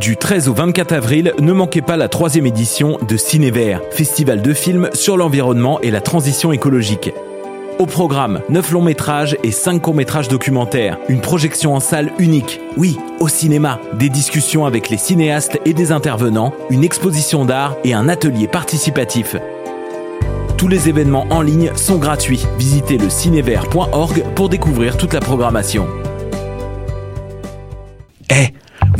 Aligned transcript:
Du 0.00 0.16
13 0.18 0.48
au 0.48 0.52
24 0.52 0.92
avril, 0.92 1.32
ne 1.40 1.52
manquez 1.52 1.80
pas 1.80 1.96
la 1.96 2.08
troisième 2.08 2.44
édition 2.44 2.98
de 3.08 3.16
Cinévert, 3.16 3.80
festival 3.90 4.42
de 4.42 4.52
films 4.52 4.90
sur 4.92 5.16
l'environnement 5.16 5.80
et 5.80 5.90
la 5.90 6.02
transition 6.02 6.52
écologique. 6.52 7.12
Au 7.78 7.86
programme, 7.86 8.40
9 8.50 8.72
longs 8.72 8.82
métrages 8.82 9.38
et 9.42 9.50
5 9.50 9.80
courts 9.80 9.94
métrages 9.94 10.28
documentaires. 10.28 10.98
Une 11.08 11.20
projection 11.20 11.74
en 11.74 11.80
salle 11.80 12.12
unique. 12.18 12.60
Oui, 12.76 12.98
au 13.20 13.28
cinéma. 13.28 13.80
Des 13.94 14.10
discussions 14.10 14.66
avec 14.66 14.90
les 14.90 14.98
cinéastes 14.98 15.58
et 15.64 15.72
des 15.72 15.92
intervenants, 15.92 16.52
une 16.68 16.84
exposition 16.84 17.46
d'art 17.46 17.76
et 17.84 17.94
un 17.94 18.08
atelier 18.08 18.48
participatif. 18.48 19.36
Tous 20.58 20.68
les 20.68 20.88
événements 20.90 21.26
en 21.30 21.40
ligne 21.40 21.70
sont 21.74 21.96
gratuits. 21.96 22.44
Visitez 22.58 22.98
le 22.98 23.08
cinévert.org 23.08 24.24
pour 24.34 24.48
découvrir 24.48 24.96
toute 24.96 25.14
la 25.14 25.20
programmation. 25.20 25.86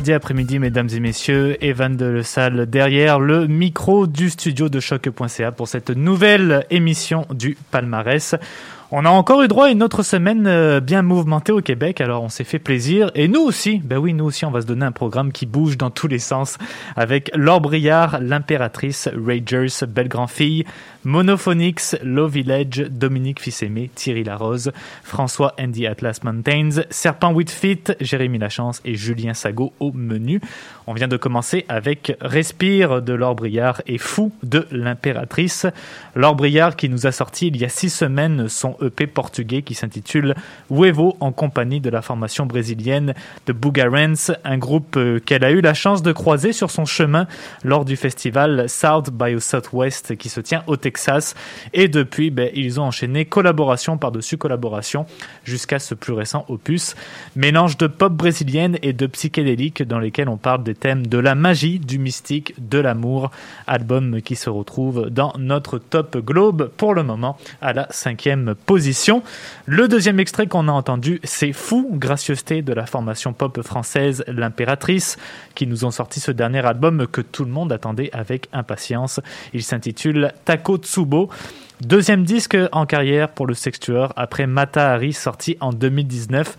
vendredi 0.00 0.14
après-midi, 0.14 0.58
mesdames 0.58 0.88
et 0.94 1.00
messieurs. 1.00 1.62
Evan 1.62 1.94
de 1.94 2.06
Le 2.06 2.22
Salle 2.22 2.64
derrière 2.64 3.20
le 3.20 3.46
micro 3.46 4.06
du 4.06 4.30
studio 4.30 4.70
de 4.70 4.80
choc.ca 4.80 5.52
pour 5.52 5.68
cette 5.68 5.90
nouvelle 5.90 6.64
émission 6.70 7.26
du 7.34 7.58
palmarès. 7.70 8.34
On 8.92 9.04
a 9.04 9.10
encore 9.10 9.40
eu 9.42 9.46
droit 9.46 9.66
à 9.66 9.70
une 9.70 9.84
autre 9.84 10.02
semaine 10.02 10.48
euh, 10.48 10.80
bien 10.80 11.02
mouvementée 11.02 11.52
au 11.52 11.60
Québec, 11.60 12.00
alors 12.00 12.24
on 12.24 12.28
s'est 12.28 12.42
fait 12.42 12.58
plaisir. 12.58 13.12
Et 13.14 13.28
nous 13.28 13.40
aussi, 13.40 13.78
ben 13.78 13.98
oui, 13.98 14.14
nous 14.14 14.24
aussi, 14.24 14.44
on 14.44 14.50
va 14.50 14.62
se 14.62 14.66
donner 14.66 14.84
un 14.84 14.90
programme 14.90 15.30
qui 15.30 15.46
bouge 15.46 15.78
dans 15.78 15.90
tous 15.90 16.08
les 16.08 16.18
sens 16.18 16.58
avec 16.96 17.30
Laure 17.36 17.60
Briard, 17.60 18.18
l'impératrice, 18.20 19.08
Ragers, 19.14 19.86
Belle 19.86 20.08
Grand-Fille, 20.08 20.64
Monophonics, 21.04 21.98
Low 22.02 22.26
Village, 22.26 22.84
Dominique 22.90 23.40
Fils-Aimé, 23.40 23.92
Thierry 23.94 24.24
Larose, 24.24 24.72
François 25.04 25.54
Andy 25.60 25.86
Atlas 25.86 26.24
Mountains, 26.24 26.82
Serpent 26.90 27.32
Whitfit, 27.32 27.84
Jérémy 28.00 28.38
Lachance 28.38 28.82
et 28.84 28.96
Julien 28.96 29.34
Sago 29.34 29.72
au 29.78 29.92
menu. 29.92 30.40
On 30.88 30.94
vient 30.94 31.06
de 31.06 31.16
commencer 31.16 31.64
avec 31.68 32.16
Respire 32.20 33.02
de 33.02 33.12
Laure 33.12 33.36
Briard 33.36 33.82
et 33.86 33.98
Fou 33.98 34.32
de 34.42 34.66
l'impératrice. 34.72 35.66
Laure 36.16 36.34
Briard 36.34 36.74
qui 36.74 36.88
nous 36.88 37.06
a 37.06 37.12
sorti 37.12 37.46
il 37.46 37.56
y 37.56 37.64
a 37.64 37.68
six 37.68 37.90
semaines 37.90 38.48
son 38.48 38.74
EP 38.82 39.06
portugais 39.06 39.62
qui 39.62 39.74
s'intitule 39.74 40.34
Huevo 40.70 41.16
en 41.20 41.32
compagnie 41.32 41.80
de 41.80 41.90
la 41.90 42.02
formation 42.02 42.46
brésilienne 42.46 43.14
de 43.46 43.52
Bugarens, 43.52 44.32
un 44.44 44.58
groupe 44.58 44.96
euh, 44.96 45.18
qu'elle 45.18 45.44
a 45.44 45.50
eu 45.50 45.60
la 45.60 45.74
chance 45.74 46.02
de 46.02 46.12
croiser 46.12 46.52
sur 46.52 46.70
son 46.70 46.84
chemin 46.84 47.26
lors 47.64 47.84
du 47.84 47.96
festival 47.96 48.68
South 48.68 49.10
by 49.10 49.40
Southwest 49.40 50.16
qui 50.16 50.28
se 50.28 50.40
tient 50.40 50.62
au 50.66 50.76
Texas. 50.76 51.34
Et 51.72 51.88
depuis, 51.88 52.30
ben, 52.30 52.50
ils 52.54 52.80
ont 52.80 52.84
enchaîné 52.84 53.24
collaboration 53.24 53.98
par-dessus 53.98 54.36
collaboration 54.36 55.06
jusqu'à 55.44 55.78
ce 55.78 55.94
plus 55.94 56.12
récent 56.12 56.44
opus. 56.48 56.94
Mélange 57.36 57.76
de 57.76 57.86
pop 57.86 58.12
brésilienne 58.12 58.78
et 58.82 58.92
de 58.92 59.06
psychédélique 59.06 59.82
dans 59.82 59.98
lesquels 59.98 60.28
on 60.28 60.36
parle 60.36 60.62
des 60.62 60.74
thèmes 60.74 61.06
de 61.06 61.18
la 61.18 61.34
magie, 61.34 61.78
du 61.78 61.98
mystique, 61.98 62.54
de 62.58 62.78
l'amour. 62.78 63.30
Album 63.66 64.20
qui 64.22 64.36
se 64.36 64.50
retrouve 64.50 65.10
dans 65.10 65.32
notre 65.38 65.78
top 65.78 66.16
globe 66.18 66.70
pour 66.76 66.94
le 66.94 67.02
moment 67.02 67.36
à 67.60 67.72
la 67.72 67.86
cinquième 67.90 68.54
Le 69.66 69.88
deuxième 69.88 70.20
extrait 70.20 70.46
qu'on 70.46 70.68
a 70.68 70.72
entendu, 70.72 71.18
c'est 71.24 71.52
Fou, 71.52 71.90
gracieuseté 71.92 72.62
de 72.62 72.72
la 72.72 72.86
formation 72.86 73.32
pop 73.32 73.62
française 73.62 74.22
L'Impératrice, 74.28 75.16
qui 75.56 75.66
nous 75.66 75.84
ont 75.84 75.90
sorti 75.90 76.20
ce 76.20 76.30
dernier 76.30 76.64
album 76.64 77.08
que 77.08 77.20
tout 77.20 77.44
le 77.44 77.50
monde 77.50 77.72
attendait 77.72 78.10
avec 78.12 78.48
impatience. 78.52 79.18
Il 79.54 79.64
s'intitule 79.64 80.32
Tako 80.44 80.76
Tsubo. 80.76 81.30
Deuxième 81.80 82.22
disque 82.22 82.56
en 82.70 82.86
carrière 82.86 83.30
pour 83.30 83.48
le 83.48 83.54
sextueur 83.54 84.12
après 84.14 84.46
Mata 84.46 84.92
Hari 84.92 85.14
sorti 85.14 85.56
en 85.58 85.72
2019. 85.72 86.56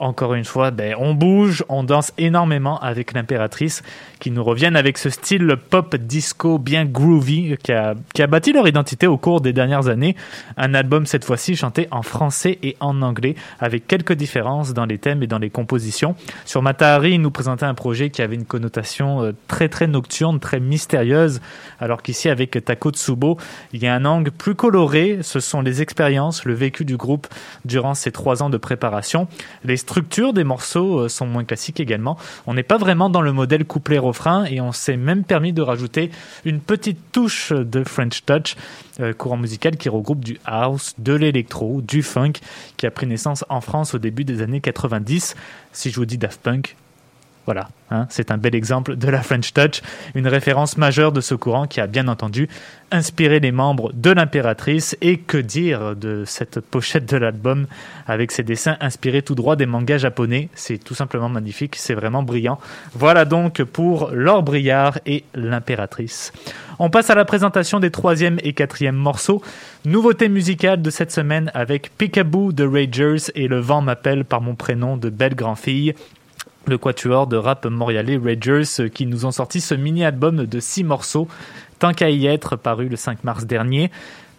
Encore 0.00 0.34
une 0.34 0.44
fois, 0.44 0.72
ben, 0.72 0.96
on 0.98 1.14
bouge, 1.14 1.64
on 1.68 1.84
danse 1.84 2.12
énormément 2.18 2.80
avec 2.80 3.12
l'impératrice 3.12 3.82
qui 4.18 4.32
nous 4.32 4.42
reviennent 4.42 4.74
avec 4.74 4.98
ce 4.98 5.08
style 5.08 5.54
pop 5.70 5.94
disco 5.94 6.58
bien 6.58 6.84
groovy 6.84 7.56
qui 7.62 7.72
a, 7.72 7.94
qui 8.12 8.20
a 8.20 8.26
bâti 8.26 8.52
leur 8.52 8.66
identité 8.66 9.06
au 9.06 9.16
cours 9.18 9.40
des 9.40 9.52
dernières 9.52 9.86
années. 9.86 10.16
Un 10.56 10.74
album 10.74 11.06
cette 11.06 11.24
fois-ci 11.24 11.54
chanté 11.54 11.86
en 11.92 12.02
français 12.02 12.58
et 12.64 12.76
en 12.80 13.02
anglais 13.02 13.36
avec 13.60 13.86
quelques 13.86 14.14
différences 14.14 14.74
dans 14.74 14.84
les 14.84 14.98
thèmes 14.98 15.22
et 15.22 15.28
dans 15.28 15.38
les 15.38 15.50
compositions. 15.50 16.16
Sur 16.44 16.60
Matahari, 16.60 17.12
il 17.12 17.20
nous 17.20 17.30
présentait 17.30 17.66
un 17.66 17.74
projet 17.74 18.10
qui 18.10 18.20
avait 18.20 18.34
une 18.34 18.46
connotation 18.46 19.22
euh, 19.22 19.32
très 19.46 19.68
très 19.68 19.86
nocturne, 19.86 20.40
très 20.40 20.58
mystérieuse, 20.58 21.40
alors 21.78 22.02
qu'ici 22.02 22.28
avec 22.28 22.64
Tako 22.64 22.90
Tsubo, 22.90 23.38
il 23.72 23.82
y 23.82 23.86
a 23.86 23.94
un 23.94 24.04
angle 24.04 24.32
plus 24.32 24.56
coloré. 24.56 25.18
Ce 25.22 25.38
sont 25.38 25.60
les 25.60 25.82
expériences, 25.82 26.44
le 26.44 26.54
vécu 26.54 26.84
du 26.84 26.96
groupe 26.96 27.28
durant 27.64 27.94
ces 27.94 28.10
trois 28.10 28.42
ans 28.42 28.50
de 28.50 28.56
préparation. 28.56 29.28
Structures 29.84 30.32
des 30.32 30.44
morceaux 30.44 31.00
euh, 31.00 31.08
sont 31.08 31.26
moins 31.26 31.44
classiques 31.44 31.78
également. 31.78 32.16
On 32.46 32.54
n'est 32.54 32.62
pas 32.62 32.78
vraiment 32.78 33.10
dans 33.10 33.20
le 33.20 33.32
modèle 33.32 33.64
couplet-refrain 33.66 34.46
et 34.46 34.60
on 34.60 34.72
s'est 34.72 34.96
même 34.96 35.24
permis 35.24 35.52
de 35.52 35.60
rajouter 35.60 36.10
une 36.44 36.60
petite 36.60 36.98
touche 37.12 37.52
de 37.52 37.84
French 37.84 38.24
Touch, 38.24 38.56
euh, 39.00 39.12
courant 39.12 39.36
musical 39.36 39.76
qui 39.76 39.90
regroupe 39.90 40.24
du 40.24 40.38
house, 40.46 40.94
de 40.98 41.12
l'électro, 41.12 41.82
du 41.82 42.02
funk, 42.02 42.32
qui 42.76 42.86
a 42.86 42.90
pris 42.90 43.06
naissance 43.06 43.44
en 43.50 43.60
France 43.60 43.94
au 43.94 43.98
début 43.98 44.24
des 44.24 44.40
années 44.40 44.60
90. 44.60 45.34
Si 45.72 45.90
je 45.90 45.96
vous 45.96 46.06
dis 46.06 46.16
Daft 46.16 46.40
Punk, 46.40 46.76
voilà, 47.46 47.68
hein, 47.90 48.06
c'est 48.08 48.30
un 48.30 48.38
bel 48.38 48.54
exemple 48.54 48.96
de 48.96 49.08
la 49.08 49.22
French 49.22 49.52
Touch, 49.52 49.82
une 50.14 50.28
référence 50.28 50.78
majeure 50.78 51.12
de 51.12 51.20
ce 51.20 51.34
courant 51.34 51.66
qui 51.66 51.80
a 51.80 51.86
bien 51.86 52.08
entendu 52.08 52.48
inspiré 52.90 53.40
les 53.40 53.52
membres 53.52 53.92
de 53.92 54.10
l'impératrice 54.10 54.96
et 55.02 55.18
que 55.18 55.36
dire 55.36 55.96
de 55.96 56.24
cette 56.26 56.60
pochette 56.60 57.06
de 57.10 57.16
l'album 57.16 57.66
avec 58.06 58.32
ses 58.32 58.44
dessins 58.44 58.76
inspirés 58.80 59.22
tout 59.22 59.34
droit 59.34 59.56
des 59.56 59.66
mangas 59.66 59.98
japonais. 59.98 60.48
C'est 60.54 60.78
tout 60.78 60.94
simplement 60.94 61.28
magnifique, 61.28 61.76
c'est 61.76 61.94
vraiment 61.94 62.22
brillant. 62.22 62.58
Voilà 62.94 63.24
donc 63.24 63.62
pour 63.64 64.10
Laure 64.12 64.42
Briard 64.42 64.98
et 65.06 65.24
l'impératrice. 65.34 66.32
On 66.78 66.90
passe 66.90 67.10
à 67.10 67.14
la 67.14 67.24
présentation 67.24 67.78
des 67.80 67.90
troisième 67.90 68.38
et 68.42 68.52
quatrième 68.52 68.96
morceaux. 68.96 69.42
Nouveauté 69.84 70.28
musicale 70.28 70.80
de 70.80 70.90
cette 70.90 71.12
semaine 71.12 71.50
avec 71.54 71.90
Peekaboo 71.98 72.52
de 72.52 72.64
Ragers 72.64 73.30
et 73.34 73.48
Le 73.48 73.60
vent 73.60 73.82
m'appelle 73.82 74.24
par 74.24 74.40
mon 74.40 74.54
prénom 74.54 74.96
de 74.96 75.10
Belle 75.10 75.34
Grand-Fille 75.34 75.94
le 76.68 76.78
quatuor 76.78 77.26
de 77.26 77.36
rap 77.36 77.66
montréalais 77.66 78.16
Ragers 78.16 78.90
qui 78.90 79.06
nous 79.06 79.26
ont 79.26 79.30
sorti 79.30 79.60
ce 79.60 79.74
mini-album 79.74 80.46
de 80.46 80.60
six 80.60 80.84
morceaux, 80.84 81.28
tant 81.78 81.92
qu'à 81.92 82.10
y 82.10 82.26
être, 82.26 82.56
paru 82.56 82.88
le 82.88 82.96
5 82.96 83.24
mars 83.24 83.46
dernier. 83.46 83.90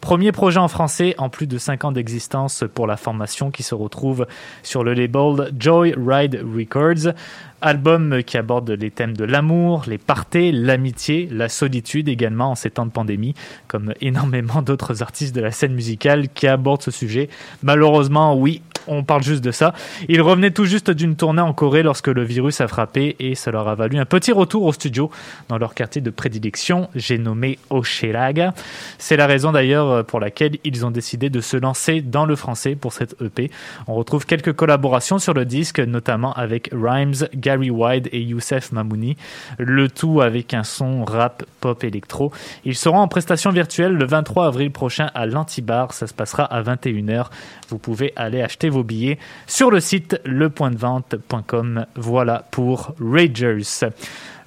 Premier 0.01 0.31
projet 0.31 0.59
en 0.59 0.67
français 0.67 1.15
en 1.17 1.29
plus 1.29 1.47
de 1.47 1.57
5 1.57 1.85
ans 1.85 1.91
d'existence 1.91 2.63
pour 2.75 2.85
la 2.85 2.95
formation 2.95 3.49
qui 3.49 3.63
se 3.63 3.73
retrouve 3.73 4.27
sur 4.61 4.83
le 4.83 4.93
label 4.93 5.51
Joy 5.57 5.95
Ride 5.97 6.43
Records. 6.55 7.13
Album 7.61 8.21
qui 8.21 8.37
aborde 8.37 8.69
les 8.69 8.91
thèmes 8.91 9.17
de 9.17 9.23
l'amour, 9.23 9.85
les 9.87 9.97
parties, 9.97 10.51
l'amitié, 10.51 11.27
la 11.31 11.49
solitude 11.49 12.07
également 12.07 12.51
en 12.51 12.55
ces 12.55 12.69
temps 12.69 12.85
de 12.85 12.91
pandémie, 12.91 13.33
comme 13.67 13.95
énormément 13.99 14.61
d'autres 14.61 15.01
artistes 15.01 15.35
de 15.35 15.41
la 15.41 15.49
scène 15.49 15.73
musicale 15.73 16.29
qui 16.29 16.45
abordent 16.45 16.83
ce 16.83 16.91
sujet. 16.91 17.27
Malheureusement, 17.63 18.35
oui, 18.35 18.61
on 18.87 19.03
parle 19.03 19.23
juste 19.23 19.43
de 19.43 19.51
ça. 19.51 19.73
Ils 20.09 20.21
revenaient 20.21 20.51
tout 20.51 20.65
juste 20.65 20.91
d'une 20.91 21.15
tournée 21.15 21.41
en 21.41 21.53
Corée 21.53 21.83
lorsque 21.83 22.07
le 22.07 22.23
virus 22.23 22.61
a 22.61 22.67
frappé 22.67 23.15
et 23.19 23.35
ça 23.35 23.51
leur 23.51 23.67
a 23.67 23.75
valu 23.75 23.97
un 23.97 24.05
petit 24.05 24.31
retour 24.31 24.63
au 24.63 24.73
studio 24.73 25.09
dans 25.49 25.57
leur 25.57 25.73
quartier 25.73 26.01
de 26.01 26.09
prédilection, 26.09 26.89
j'ai 26.95 27.17
nommé 27.17 27.59
Oshelaga. 27.69 28.53
C'est 28.97 29.17
la 29.17 29.27
raison 29.27 29.51
d'ailleurs 29.51 30.05
pour 30.05 30.19
laquelle 30.19 30.57
ils 30.63 30.85
ont 30.85 30.91
décidé 30.91 31.29
de 31.29 31.41
se 31.41 31.57
lancer 31.57 32.01
dans 32.01 32.25
le 32.25 32.35
français 32.35 32.75
pour 32.75 32.93
cette 32.93 33.15
EP. 33.21 33.51
On 33.87 33.95
retrouve 33.95 34.25
quelques 34.25 34.53
collaborations 34.53 35.19
sur 35.19 35.33
le 35.33 35.45
disque, 35.45 35.79
notamment 35.79 36.33
avec 36.33 36.69
Rhymes, 36.71 37.27
Gary 37.35 37.69
Wide 37.69 38.09
et 38.11 38.21
Youssef 38.21 38.71
Mamouni, 38.71 39.17
le 39.57 39.89
tout 39.89 40.21
avec 40.21 40.53
un 40.53 40.63
son 40.63 41.03
rap 41.03 41.43
pop 41.59 41.83
électro. 41.83 42.31
Ils 42.63 42.75
seront 42.75 42.99
en 42.99 43.07
prestation 43.07 43.51
virtuelle 43.51 43.93
le 43.93 44.05
23 44.05 44.47
avril 44.47 44.71
prochain 44.71 45.09
à 45.13 45.25
l'Antibar, 45.25 45.93
ça 45.93 46.07
se 46.07 46.13
passera 46.13 46.43
à 46.43 46.61
21h. 46.61 47.27
Vous 47.69 47.77
pouvez 47.77 48.13
aller 48.15 48.41
acheter 48.41 48.69
vos 48.69 48.83
billets 48.83 49.17
sur 49.47 49.71
le 49.71 49.79
site 49.79 50.19
lepointdevente.com. 50.25 51.85
Voilà 51.95 52.45
pour 52.51 52.93
Ragers. 52.99 53.89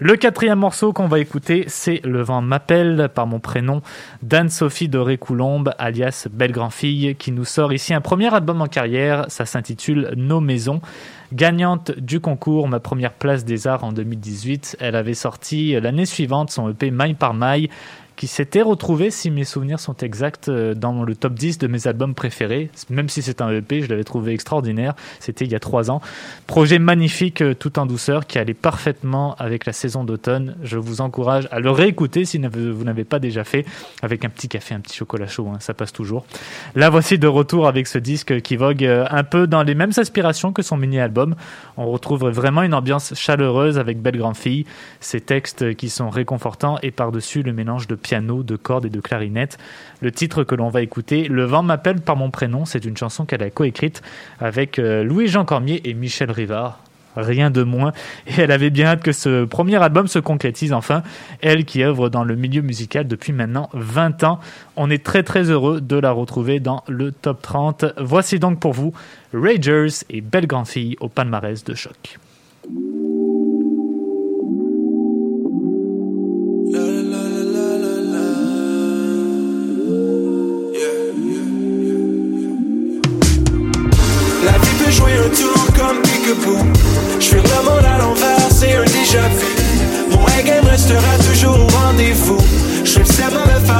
Le 0.00 0.14
quatrième 0.14 0.60
morceau 0.60 0.92
qu'on 0.92 1.08
va 1.08 1.18
écouter, 1.18 1.64
c'est 1.66 2.00
Le 2.04 2.22
vent 2.22 2.40
m'appelle 2.40 3.08
par 3.12 3.26
mon 3.26 3.40
prénom 3.40 3.82
d'Anne-Sophie 4.22 4.88
Doré-Coulombe, 4.88 5.72
alias 5.76 6.28
Belle 6.30 6.52
Grand-Fille, 6.52 7.16
qui 7.16 7.32
nous 7.32 7.44
sort 7.44 7.72
ici 7.72 7.92
un 7.92 8.00
premier 8.00 8.32
album 8.32 8.62
en 8.62 8.68
carrière. 8.68 9.24
Ça 9.28 9.44
s'intitule 9.44 10.12
Nos 10.16 10.40
Maisons. 10.40 10.80
Gagnante 11.32 11.90
du 11.98 12.20
concours 12.20 12.68
Ma 12.68 12.80
première 12.80 13.12
place 13.12 13.44
des 13.44 13.66
arts 13.66 13.84
en 13.84 13.92
2018, 13.92 14.76
elle 14.80 14.94
avait 14.94 15.14
sorti 15.14 15.72
l'année 15.80 16.06
suivante 16.06 16.50
son 16.50 16.70
EP 16.70 16.90
Maille 16.90 17.14
par 17.14 17.34
Maille 17.34 17.68
qui 18.18 18.26
s'était 18.26 18.62
retrouvé, 18.62 19.12
si 19.12 19.30
mes 19.30 19.44
souvenirs 19.44 19.78
sont 19.78 19.94
exacts, 19.94 20.48
euh, 20.48 20.74
dans 20.74 21.04
le 21.04 21.14
top 21.14 21.34
10 21.34 21.58
de 21.58 21.68
mes 21.68 21.86
albums 21.86 22.16
préférés. 22.16 22.68
Même 22.90 23.08
si 23.08 23.22
c'est 23.22 23.40
un 23.40 23.48
EP, 23.50 23.80
je 23.80 23.86
l'avais 23.86 24.02
trouvé 24.02 24.32
extraordinaire. 24.32 24.94
C'était 25.20 25.44
il 25.44 25.52
y 25.52 25.54
a 25.54 25.60
trois 25.60 25.88
ans. 25.88 26.02
Projet 26.48 26.80
magnifique, 26.80 27.42
euh, 27.42 27.54
tout 27.54 27.78
en 27.78 27.86
douceur, 27.86 28.26
qui 28.26 28.40
allait 28.40 28.54
parfaitement 28.54 29.36
avec 29.36 29.66
la 29.66 29.72
saison 29.72 30.02
d'automne. 30.02 30.56
Je 30.64 30.78
vous 30.78 31.00
encourage 31.00 31.46
à 31.52 31.60
le 31.60 31.70
réécouter 31.70 32.24
si 32.24 32.38
vous 32.38 32.82
n'avez 32.82 33.04
pas 33.04 33.20
déjà 33.20 33.44
fait, 33.44 33.64
avec 34.02 34.24
un 34.24 34.30
petit 34.30 34.48
café, 34.48 34.74
un 34.74 34.80
petit 34.80 34.96
chocolat 34.96 35.28
chaud, 35.28 35.48
hein, 35.54 35.58
ça 35.60 35.72
passe 35.72 35.92
toujours. 35.92 36.26
Là, 36.74 36.90
voici 36.90 37.20
de 37.20 37.28
retour 37.28 37.68
avec 37.68 37.86
ce 37.86 37.98
disque 37.98 38.40
qui 38.40 38.56
vogue 38.56 38.84
euh, 38.84 39.06
un 39.12 39.22
peu 39.22 39.46
dans 39.46 39.62
les 39.62 39.76
mêmes 39.76 39.92
aspirations 39.96 40.52
que 40.52 40.62
son 40.62 40.76
mini-album. 40.76 41.36
On 41.76 41.86
retrouve 41.86 42.28
vraiment 42.30 42.62
une 42.62 42.74
ambiance 42.74 43.14
chaleureuse 43.14 43.78
avec 43.78 44.02
Belle 44.02 44.18
Grand 44.18 44.34
Fille, 44.34 44.66
ces 44.98 45.20
textes 45.20 45.76
qui 45.76 45.88
sont 45.88 46.10
réconfortants 46.10 46.78
et 46.82 46.90
par-dessus 46.90 47.44
le 47.44 47.52
mélange 47.52 47.86
de 47.86 47.94
piano, 48.08 48.42
de 48.42 48.56
cordes 48.56 48.86
et 48.86 48.90
de 48.90 49.00
clarinette. 49.00 49.58
Le 50.00 50.10
titre 50.10 50.42
que 50.42 50.54
l'on 50.54 50.70
va 50.70 50.80
écouter, 50.80 51.28
Le 51.28 51.44
vent 51.44 51.62
m'appelle 51.62 52.00
par 52.00 52.16
mon 52.16 52.30
prénom, 52.30 52.64
c'est 52.64 52.86
une 52.86 52.96
chanson 52.96 53.26
qu'elle 53.26 53.42
a 53.42 53.50
coécrite 53.50 54.00
avec 54.40 54.78
euh, 54.78 55.04
Louis-Jean 55.04 55.44
Cormier 55.44 55.82
et 55.84 55.92
Michel 55.92 56.30
Rivard. 56.30 56.80
Rien 57.16 57.50
de 57.50 57.62
moins. 57.64 57.92
Et 58.26 58.40
elle 58.40 58.50
avait 58.50 58.70
bien 58.70 58.86
hâte 58.86 59.02
que 59.02 59.12
ce 59.12 59.44
premier 59.44 59.76
album 59.76 60.06
se 60.06 60.18
concrétise 60.20 60.72
enfin. 60.72 61.02
Elle 61.42 61.66
qui 61.66 61.82
œuvre 61.82 62.08
dans 62.08 62.24
le 62.24 62.34
milieu 62.34 62.62
musical 62.62 63.06
depuis 63.06 63.32
maintenant 63.32 63.68
20 63.74 64.24
ans. 64.24 64.40
On 64.76 64.88
est 64.88 65.04
très 65.04 65.22
très 65.22 65.50
heureux 65.50 65.80
de 65.82 65.96
la 65.96 66.12
retrouver 66.12 66.60
dans 66.60 66.84
le 66.88 67.12
top 67.12 67.42
30. 67.42 67.84
Voici 67.98 68.38
donc 68.38 68.58
pour 68.58 68.72
vous 68.72 68.94
Ragers 69.34 70.04
et 70.08 70.22
Belle 70.22 70.46
Grand 70.46 70.64
Fille 70.64 70.96
au 71.00 71.08
palmarès 71.08 71.62
de 71.64 71.74
choc. 71.74 72.18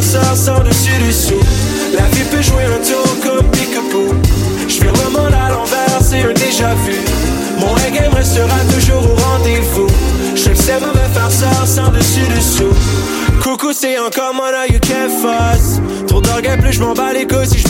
Sans 0.09 0.61
dessus 0.61 0.97
dessous. 1.07 1.41
La 1.95 2.05
vie 2.17 2.25
peut 2.31 2.41
jouer 2.43 2.65
un 2.65 2.83
tour 2.83 3.17
comme 3.23 3.47
peekaboo. 3.51 4.15
Je 4.67 4.85
le 4.85 5.11
monde 5.11 5.35
à 5.35 5.51
l'envers, 5.51 6.01
c'est 6.01 6.23
un 6.23 6.33
déjà 6.33 6.75
vu. 6.87 6.97
Mon 7.61 7.75
A-game 7.87 8.15
restera 8.15 8.59
toujours 8.75 9.05
au 9.05 9.15
rendez-vous. 9.15 9.89
Je 10.35 10.55
sais 10.55 10.81
mauvais 10.81 11.09
farceur 11.13 11.67
sans 11.67 11.91
dessus 11.91 12.27
dessous. 12.35 12.75
Coucou, 13.43 13.73
c'est 13.73 13.99
encore 13.99 14.33
moi 14.35 14.51
là, 14.51 14.67
you 14.67 14.79
can't 14.81 15.11
fuss. 15.11 15.81
Trop 16.07 16.21
d'orgueil, 16.21 16.59
plus 16.59 16.73
je 16.73 16.81
m'en 16.81 16.95
bats 16.95 17.13
les 17.13 17.27
couilles 17.27 17.47
si 17.47 17.59
je. 17.59 17.69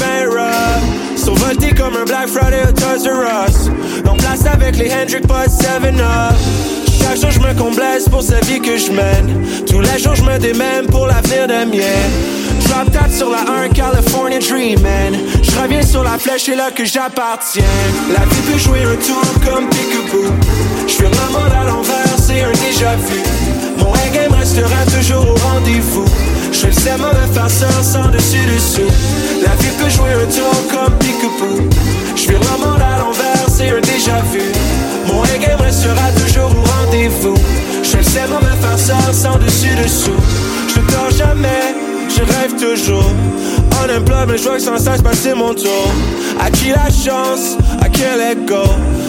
Survolté 1.16 1.74
comme 1.74 1.96
un 1.96 2.04
Black 2.04 2.28
Friday 2.28 2.62
au 2.68 2.72
Toys 2.72 3.10
R 3.10 3.48
Us. 3.48 3.70
En 4.08 4.14
place 4.14 4.46
avec 4.46 4.76
les 4.76 4.90
Hendrick 4.92 5.26
Boys 5.26 5.46
7-Up. 5.46 6.87
Chaque 6.98 7.20
jour 7.20 7.30
je 7.30 7.40
me 7.40 7.54
comblesse 7.54 8.08
pour 8.08 8.22
cette 8.22 8.44
vie 8.46 8.60
que 8.60 8.76
je 8.76 8.90
mène. 8.92 9.44
Tous 9.66 9.80
les 9.80 9.98
jours 9.98 10.14
je 10.14 10.22
me 10.22 10.38
démène 10.38 10.86
pour 10.86 11.06
l'avenir 11.06 11.46
des 11.46 11.64
miens. 11.64 12.08
Drop 12.66 12.90
tap 12.92 13.10
sur 13.10 13.30
la 13.30 13.40
1 13.64 13.68
California 13.70 14.38
Dreamin'. 14.38 15.18
Je 15.42 15.50
reviens 15.60 15.82
sur 15.82 16.02
la 16.02 16.18
flèche 16.18 16.48
et 16.48 16.54
là 16.54 16.70
que 16.70 16.84
j'appartiens. 16.84 17.62
La 18.12 18.24
vie 18.26 18.42
peut 18.50 18.58
jouer 18.58 18.82
un 18.82 18.96
tour 18.96 19.22
comme 19.44 19.68
peekaboo. 19.68 20.32
Je 20.86 20.92
fais 20.92 21.04
le 21.04 21.32
monde 21.32 21.52
à 21.58 21.64
l'envers, 21.64 22.18
c'est 22.18 22.42
un 22.42 22.52
déjà 22.52 22.94
vu. 22.96 23.22
Mon 23.78 23.92
A-game 23.92 24.32
restera 24.32 24.84
toujours 24.96 25.30
au 25.30 25.34
rendez-vous. 25.48 26.04
Je 26.52 26.66
le 26.66 26.72
sais, 26.72 26.96
mauvais 26.98 27.32
farceur 27.32 27.82
sans 27.82 28.08
dessus 28.08 28.44
dessous. 28.54 28.90
La 29.42 29.54
vie 29.56 29.74
peut 29.78 29.90
jouer 29.90 30.12
un 30.12 30.26
tour 30.26 30.54
comme 30.70 30.94
peekaboo. 30.98 31.68
Je 32.16 32.22
fais 32.22 32.32
le 32.32 32.64
monde 32.64 32.82
à 32.82 32.98
l'envers, 32.98 33.48
c'est 33.48 33.70
un 33.70 33.80
déjà 33.80 34.20
vu. 34.32 34.42
Mon 35.08 35.22
A-game 35.22 35.60
restera 35.60 36.12
toujours 36.12 36.52
au 36.56 36.84
rendez-vous. 36.84 37.34
Je 37.82 37.96
le 37.96 38.02
sais, 38.02 38.26
mauvais 38.28 38.56
farceur 38.60 39.12
sans 39.12 39.38
dessus 39.38 39.74
dessous. 39.82 40.20
Je 40.68 40.80
dors 40.92 41.10
jamais, 41.10 41.74
je 42.08 42.20
rêve 42.20 42.54
toujours. 42.60 43.12
On 43.80 43.88
aime 43.88 44.04
mais 44.28 44.38
je 44.38 44.42
vois 44.42 44.56
que 44.56 44.62
sans 44.62 44.78
cesse 44.78 45.02
passer 45.02 45.34
mon 45.34 45.54
tour. 45.54 45.92
À 46.40 46.50
qui 46.50 46.68
la 46.70 46.90
chance, 46.90 47.56
à 47.80 47.88
quel 47.88 48.20
ego? 48.20 48.62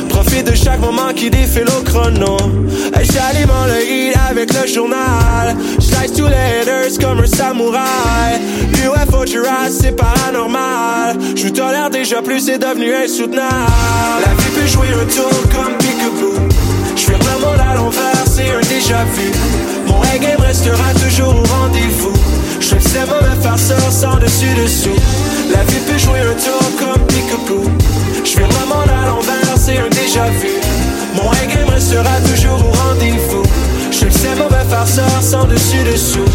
Profite 0.09 0.45
de 0.45 0.55
chaque 0.55 0.79
moment 0.79 1.13
qui 1.15 1.29
défile 1.29 1.67
au 1.77 1.81
chrono. 1.83 2.37
J'alimente 3.01 3.67
le 3.67 3.83
hit 3.83 4.15
avec 4.29 4.53
le 4.53 4.67
journal. 4.67 5.55
J'laisse 5.79 6.13
tous 6.13 6.27
les 6.27 6.61
haters 6.61 6.97
comme 6.99 7.19
un 7.19 7.25
samouraï. 7.25 8.39
UFO 8.73 9.25
Jurassic, 9.25 9.81
c'est 9.81 9.95
paranormal. 9.95 11.17
Je 11.35 11.43
vous 11.43 11.49
tolère 11.51 11.89
déjà 11.89 12.21
plus, 12.21 12.41
c'est 12.41 12.59
devenu 12.59 12.93
insoutenable. 12.93 13.71
La 14.25 14.33
vie 14.33 14.51
peut 14.55 14.67
jouer 14.67 14.87
un 14.87 15.05
tour 15.05 15.31
comme 15.53 15.77
peekaboo. 15.77 16.35
Je 16.95 17.11
le 17.11 17.39
monde 17.41 17.59
à 17.59 17.75
l'envers, 17.75 18.25
c'est 18.25 18.49
un 18.51 18.61
déjà 18.61 19.03
vu. 19.15 19.31
Mon 19.87 20.01
A-game 20.01 20.41
restera 20.41 20.93
toujours 20.93 21.35
au 21.35 21.43
rendez-vous. 21.43 22.13
Je 22.59 22.77
sais, 22.79 23.05
mauvais 23.07 23.41
farceur 23.41 23.91
sans 23.91 24.17
dessus 24.17 24.53
dessous. 24.61 24.99
La 25.51 25.63
vie 25.63 25.79
peut 25.87 25.97
jouer 25.97 26.19
un 26.19 26.33
tour 26.33 26.69
comme 26.77 27.05
peekaboo. 27.07 27.63
Je 28.23 28.37
le 28.37 28.65
monde 28.67 28.89
à 28.89 29.07
l'envers, 29.07 29.48
un 29.77 29.89
déjà 29.89 30.25
vu. 30.41 30.49
Mon 31.15 31.29
A-game 31.31 31.69
restera 31.69 32.19
toujours 32.21 32.65
au 32.65 32.71
rendez-vous. 32.71 33.43
Je 33.91 34.05
le 34.05 34.11
sais, 34.11 34.35
mauvais 34.37 34.63
farceur 34.69 35.21
sans 35.21 35.45
dessus 35.45 35.83
dessous. 35.91 36.25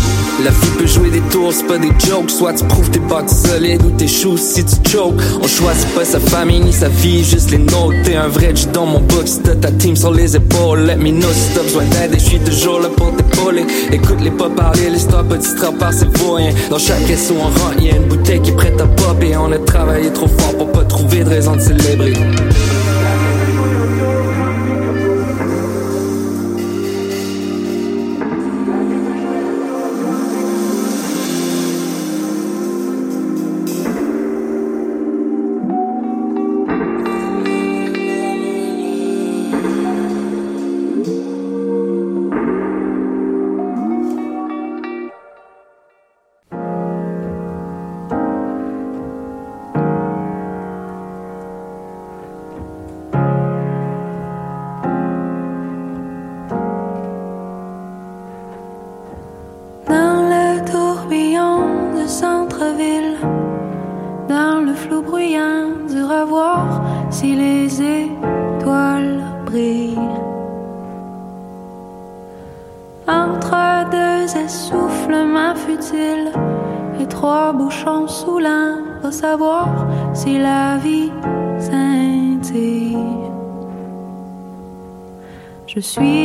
La 0.44 0.50
vie 0.50 0.70
peut 0.78 0.86
jouer 0.86 1.10
des 1.10 1.20
tours, 1.30 1.52
c'est 1.52 1.66
pas 1.66 1.78
des 1.78 1.92
jokes. 2.06 2.30
Soit 2.30 2.54
tu 2.54 2.64
prouves 2.64 2.90
tes 2.90 2.98
bottes 2.98 3.30
solides 3.30 3.82
ou 3.84 3.90
tes 3.90 4.08
choux 4.08 4.36
si 4.36 4.64
tu 4.64 4.90
choke. 4.90 5.14
On 5.40 5.46
choisit 5.46 5.88
pas 5.94 6.04
sa 6.04 6.18
famille 6.18 6.60
ni 6.60 6.72
sa 6.72 6.88
vie, 6.88 7.24
juste 7.24 7.52
les 7.52 7.58
nôtres. 7.58 7.96
T'es 8.04 8.16
un 8.16 8.28
vrai 8.28 8.54
G 8.54 8.66
dans 8.72 8.86
mon 8.86 9.00
si 9.24 9.40
t'as 9.40 9.54
ta 9.54 9.70
team 9.70 9.94
sur 9.96 10.12
les 10.12 10.36
épaules. 10.36 10.80
Let 10.80 10.96
me 10.96 11.10
know 11.10 11.28
si 11.32 11.54
t'as 11.54 11.62
besoin 11.62 11.84
d'aide 11.84 12.14
et 12.14 12.18
je 12.18 12.24
suis 12.24 12.40
toujours 12.40 12.80
là 12.80 12.88
pour 12.88 13.14
t'épauler. 13.16 13.64
Écoute-les 13.92 14.32
pas 14.32 14.50
parler, 14.50 14.90
l'histoire 14.90 15.24
pas 15.24 15.36
distraire 15.36 15.72
par 15.78 15.92
ses 15.92 16.06
voyants. 16.06 16.52
Dans 16.68 16.78
chaque 16.78 17.06
SO 17.16 17.34
on 17.38 17.44
rentre, 17.44 17.80
y'a 17.80 17.96
une 17.96 18.08
bouteille 18.08 18.40
qui 18.40 18.50
est 18.50 18.54
prête 18.54 18.80
à 18.80 18.86
popper. 18.86 19.36
On 19.36 19.52
a 19.52 19.58
travaillé 19.58 20.12
trop 20.12 20.28
fort 20.28 20.56
pour 20.58 20.72
pas 20.72 20.84
trouver 20.84 21.22
de 21.22 21.30
raison 21.30 21.54
de 21.54 21.60
célébrer. 21.60 22.14
Je 85.76 85.80
suis 85.80 86.23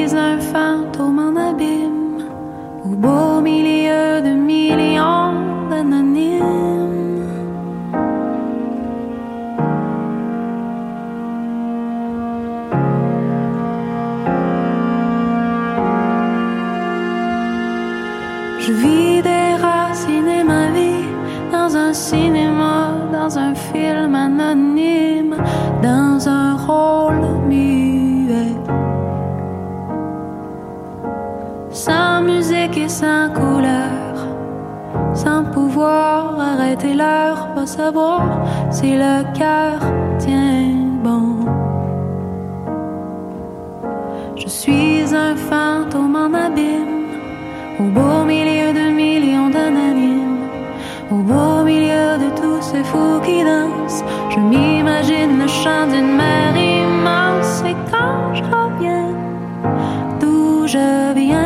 d'où 60.99 61.15
je 61.15 61.38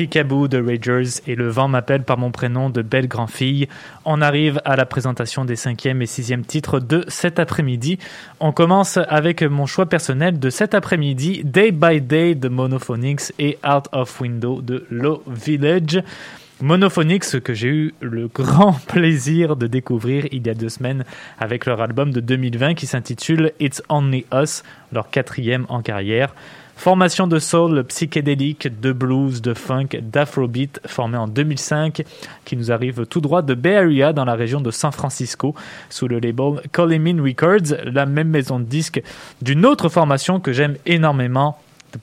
Picaboo 0.00 0.48
de 0.48 0.56
Ragers 0.56 1.20
et 1.26 1.34
Le 1.34 1.50
vent 1.50 1.68
m'appelle 1.68 2.04
par 2.04 2.16
mon 2.16 2.30
prénom 2.30 2.70
de 2.70 2.80
Belle 2.80 3.06
Grand-Fille. 3.06 3.68
On 4.06 4.22
arrive 4.22 4.58
à 4.64 4.74
la 4.74 4.86
présentation 4.86 5.44
des 5.44 5.56
cinquième 5.56 6.00
et 6.00 6.06
sixième 6.06 6.42
titres 6.42 6.80
de 6.80 7.04
cet 7.08 7.38
après-midi. 7.38 7.98
On 8.40 8.50
commence 8.50 8.96
avec 8.96 9.42
mon 9.42 9.66
choix 9.66 9.84
personnel 9.84 10.38
de 10.38 10.48
cet 10.48 10.72
après-midi, 10.72 11.42
Day 11.44 11.70
by 11.70 12.00
Day 12.00 12.34
de 12.34 12.48
Monophonics 12.48 13.34
et 13.38 13.58
Out 13.62 13.88
of 13.92 14.18
Window 14.22 14.62
de 14.62 14.86
Low 14.88 15.22
Village. 15.26 16.02
Monophonics 16.62 17.38
que 17.40 17.52
j'ai 17.52 17.68
eu 17.68 17.94
le 18.00 18.28
grand 18.28 18.72
plaisir 18.86 19.54
de 19.56 19.66
découvrir 19.66 20.28
il 20.32 20.46
y 20.46 20.50
a 20.50 20.54
deux 20.54 20.70
semaines 20.70 21.04
avec 21.38 21.66
leur 21.66 21.82
album 21.82 22.10
de 22.10 22.20
2020 22.20 22.72
qui 22.72 22.86
s'intitule 22.86 23.52
It's 23.60 23.82
Only 23.90 24.24
Us, 24.32 24.62
leur 24.94 25.10
quatrième 25.10 25.66
en 25.68 25.82
carrière. 25.82 26.34
Formation 26.80 27.26
de 27.26 27.38
soul 27.38 27.84
psychédélique, 27.84 28.80
de 28.80 28.92
blues, 28.92 29.42
de 29.42 29.52
funk, 29.52 29.88
d'afrobeat 30.00 30.80
formée 30.86 31.18
en 31.18 31.28
2005 31.28 32.02
qui 32.46 32.56
nous 32.56 32.72
arrive 32.72 33.04
tout 33.04 33.20
droit 33.20 33.42
de 33.42 33.52
Bay 33.52 33.76
Area 33.76 34.14
dans 34.14 34.24
la 34.24 34.32
région 34.32 34.62
de 34.62 34.70
San 34.70 34.90
Francisco 34.90 35.54
sous 35.90 36.08
le 36.08 36.18
label 36.20 36.62
Coleman 36.72 37.20
Records, 37.20 37.76
la 37.84 38.06
même 38.06 38.28
maison 38.28 38.58
de 38.58 38.64
disques 38.64 39.02
d'une 39.42 39.66
autre 39.66 39.90
formation 39.90 40.40
que 40.40 40.54
j'aime 40.54 40.78
énormément, 40.86 41.58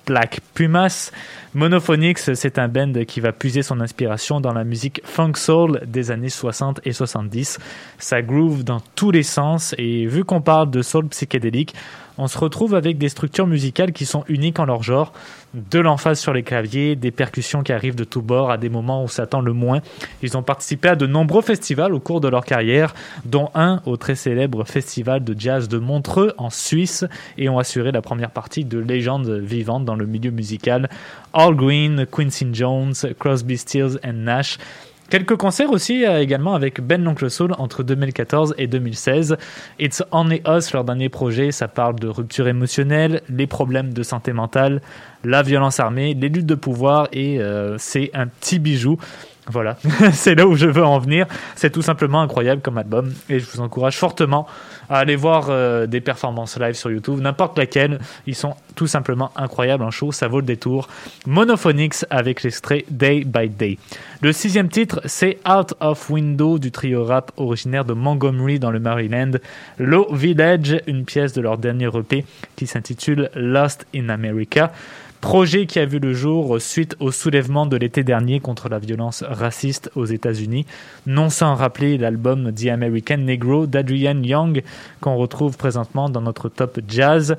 Black 0.06 0.42
Pumas. 0.54 1.12
Monophonics, 1.56 2.20
c'est 2.20 2.60
un 2.60 2.68
band 2.68 2.94
qui 3.08 3.20
va 3.20 3.32
puiser 3.32 3.63
son 3.63 3.82
inspiration 3.82 4.42
dans 4.42 4.54
la 4.54 4.63
musique 4.63 5.02
funk 5.04 5.34
soul 5.38 5.82
des 5.88 6.12
années 6.12 6.30
60 6.30 6.82
et 6.86 6.92
70. 6.92 7.58
Ça 7.98 8.22
groove 8.22 8.63
dans 8.63 8.82
tous 8.94 9.10
les 9.10 9.24
sens 9.24 9.74
et 9.80 10.06
vu 10.06 10.24
qu'on 10.24 10.42
parle 10.42 10.70
de 10.70 10.84
soul 10.84 11.08
psychédélique, 11.08 11.74
on 12.17 12.27
se 12.27 12.38
retrouve 12.38 12.75
avec 12.75 12.97
des 12.97 13.10
structures 13.10 13.47
musicales 13.47 13.91
qui 13.91 14.06
sont 14.06 14.23
uniques 14.27 14.60
en 14.60 14.65
leur 14.65 14.84
genre, 14.84 15.13
de 15.53 15.80
l'emphase 15.80 16.19
sur 16.19 16.34
les 16.34 16.43
claviers, 16.43 16.95
des 16.95 17.12
percussions 17.12 17.63
qui 17.63 17.71
arrivent 17.71 17.95
de 17.95 18.03
tous 18.03 18.21
bords 18.21 18.51
à 18.51 18.58
des 18.58 18.69
moments 18.69 19.03
où 19.03 19.08
ça 19.08 19.25
tend 19.25 19.41
le 19.41 19.53
moins. 19.53 19.82
Ils 20.21 20.38
ont 20.38 20.43
participé 20.43 20.89
à 20.89 20.95
de 20.95 21.08
nombreux 21.08 21.41
festivals 21.41 21.93
au 21.93 21.99
cours 21.99 22.21
de 22.21 22.27
leur 22.27 22.45
carrière, 22.45 22.93
dont 23.25 23.49
un 23.56 23.82
au 23.86 23.97
très 23.97 24.15
célèbre 24.15 24.65
festival 24.65 25.23
de 25.23 25.36
jazz 25.38 25.67
de 25.67 25.77
Montreux 25.77 26.34
en 26.38 26.49
Suisse 26.49 27.06
et 27.38 27.49
ont 27.49 27.60
assuré 27.60 27.91
la 27.91 28.01
première 28.01 28.32
partie 28.32 28.65
de 28.65 28.77
légendes 28.77 29.30
vivantes 29.30 29.86
dans 29.86 29.95
le 29.95 30.06
milieu 30.06 30.32
musical. 30.32 30.89
All 31.34 31.56
Green, 31.56 32.06
Quincy 32.12 32.47
Jones, 32.51 32.93
Crosby, 33.19 33.58
Stills 33.58 33.99
and 34.03 34.13
Nash. 34.13 34.58
Quelques 35.10 35.38
concerts 35.38 35.72
aussi 35.72 36.06
euh, 36.06 36.22
également 36.22 36.54
avec 36.54 36.82
Ben 36.82 37.02
l'Oncle 37.02 37.30
Soul 37.30 37.54
entre 37.58 37.82
2014 37.82 38.56
et 38.58 38.67
2016. 38.67 39.38
It's 39.80 40.04
Only 40.12 40.41
Us, 40.46 40.74
leur 40.74 40.84
dernier 40.84 41.08
projet, 41.08 41.52
ça 41.54 41.70
parle 41.70 41.96
de 41.96 42.10
rupture 42.10 42.50
émotionnelle, 42.50 43.22
les 43.30 43.48
problèmes 43.48 43.93
de 43.93 44.04
santé 44.04 44.34
mentale, 44.34 44.82
la 45.24 45.43
violence 45.43 45.80
armée, 45.80 46.13
les 46.13 46.28
luttes 46.28 46.46
de 46.46 46.56
pouvoir 46.56 47.08
et 47.13 47.39
euh, 47.39 47.78
c'est 47.78 48.12
un 48.13 48.28
petit 48.28 48.60
bijou. 48.60 48.98
Voilà, 49.50 49.78
c'est 50.12 50.36
là 50.36 50.46
où 50.46 50.56
je 50.56 50.65
veux 50.65 50.84
en 50.84 51.00
venir. 51.00 51.26
C'est 51.56 51.72
tout 51.72 51.82
simplement 51.82 52.20
incroyable 52.20 52.62
comme 52.62 52.78
album 52.78 53.13
et 53.30 53.39
je 53.39 53.46
vous 53.50 53.62
encourage 53.62 53.98
fortement 53.98 54.46
à 54.89 55.00
aller 55.00 55.15
voir 55.15 55.47
euh, 55.50 55.86
des 55.86 56.02
performances 56.02 56.58
live 56.60 56.76
sur 56.76 56.91
YouTube, 56.91 57.19
n'importe 57.19 57.58
laquelle. 57.58 58.00
Ils 58.26 58.36
sont 58.36 58.56
tout 58.76 58.88
simplement 58.88 59.32
incroyables 59.36 59.84
en 59.84 59.91
show, 59.91 60.12
ça 60.12 60.28
vaut 60.28 60.39
le 60.39 60.45
détour. 60.45 60.88
Monophonics 61.26 62.06
avec 62.10 62.43
l'extrait 62.43 62.86
Day 62.89 63.23
by 63.26 63.50
Day. 63.50 63.78
Le 64.21 64.32
sixième 64.32 64.69
titre, 64.69 65.02
c'est 65.06 65.39
Out 65.47 65.73
of 65.80 66.10
Window 66.10 66.60
du 66.60 66.71
trio 66.71 67.04
rap 67.04 67.32
originaire 67.38 67.86
de 67.86 67.93
Montgomery 67.93 68.60
dans 68.60 68.71
le 68.71 68.80
Maryland. 68.80 69.32
Low 69.78 70.08
Village, 70.13 70.82
une 70.88 71.06
pièce 71.06 71.34
de 71.34 71.41
leur 71.41 71.58
dernier 71.58 71.89
EP 71.93 72.26
qui 72.56 72.67
s'intitule 72.67 73.30
Lost 73.36 73.86
in 73.95 74.10
America. 74.10 74.71
Projet 75.21 75.65
qui 75.65 75.80
a 75.80 75.86
vu 75.86 75.99
le 75.99 76.13
jour 76.13 76.62
suite 76.62 76.95
au 76.99 77.12
soulèvement 77.12 77.65
de 77.65 77.77
l'été 77.77 78.03
dernier 78.03 78.39
contre 78.39 78.69
la 78.69 78.80
violence 78.80 79.23
raciste 79.27 79.91
aux 79.95 80.06
États-Unis. 80.06 80.65
Non 81.06 81.30
sans 81.30 81.56
rappeler 81.56 81.97
l'album 81.97 82.53
The 82.53 82.67
American 82.67 83.17
Negro 83.17 83.67
d'Adrian 83.67 84.21
Young 84.23 84.63
qu'on 85.01 85.15
retrouve 85.15 85.58
présentement 85.58 86.10
dans 86.10 86.21
notre 86.21 86.49
top 86.49 86.80
jazz. 86.88 87.38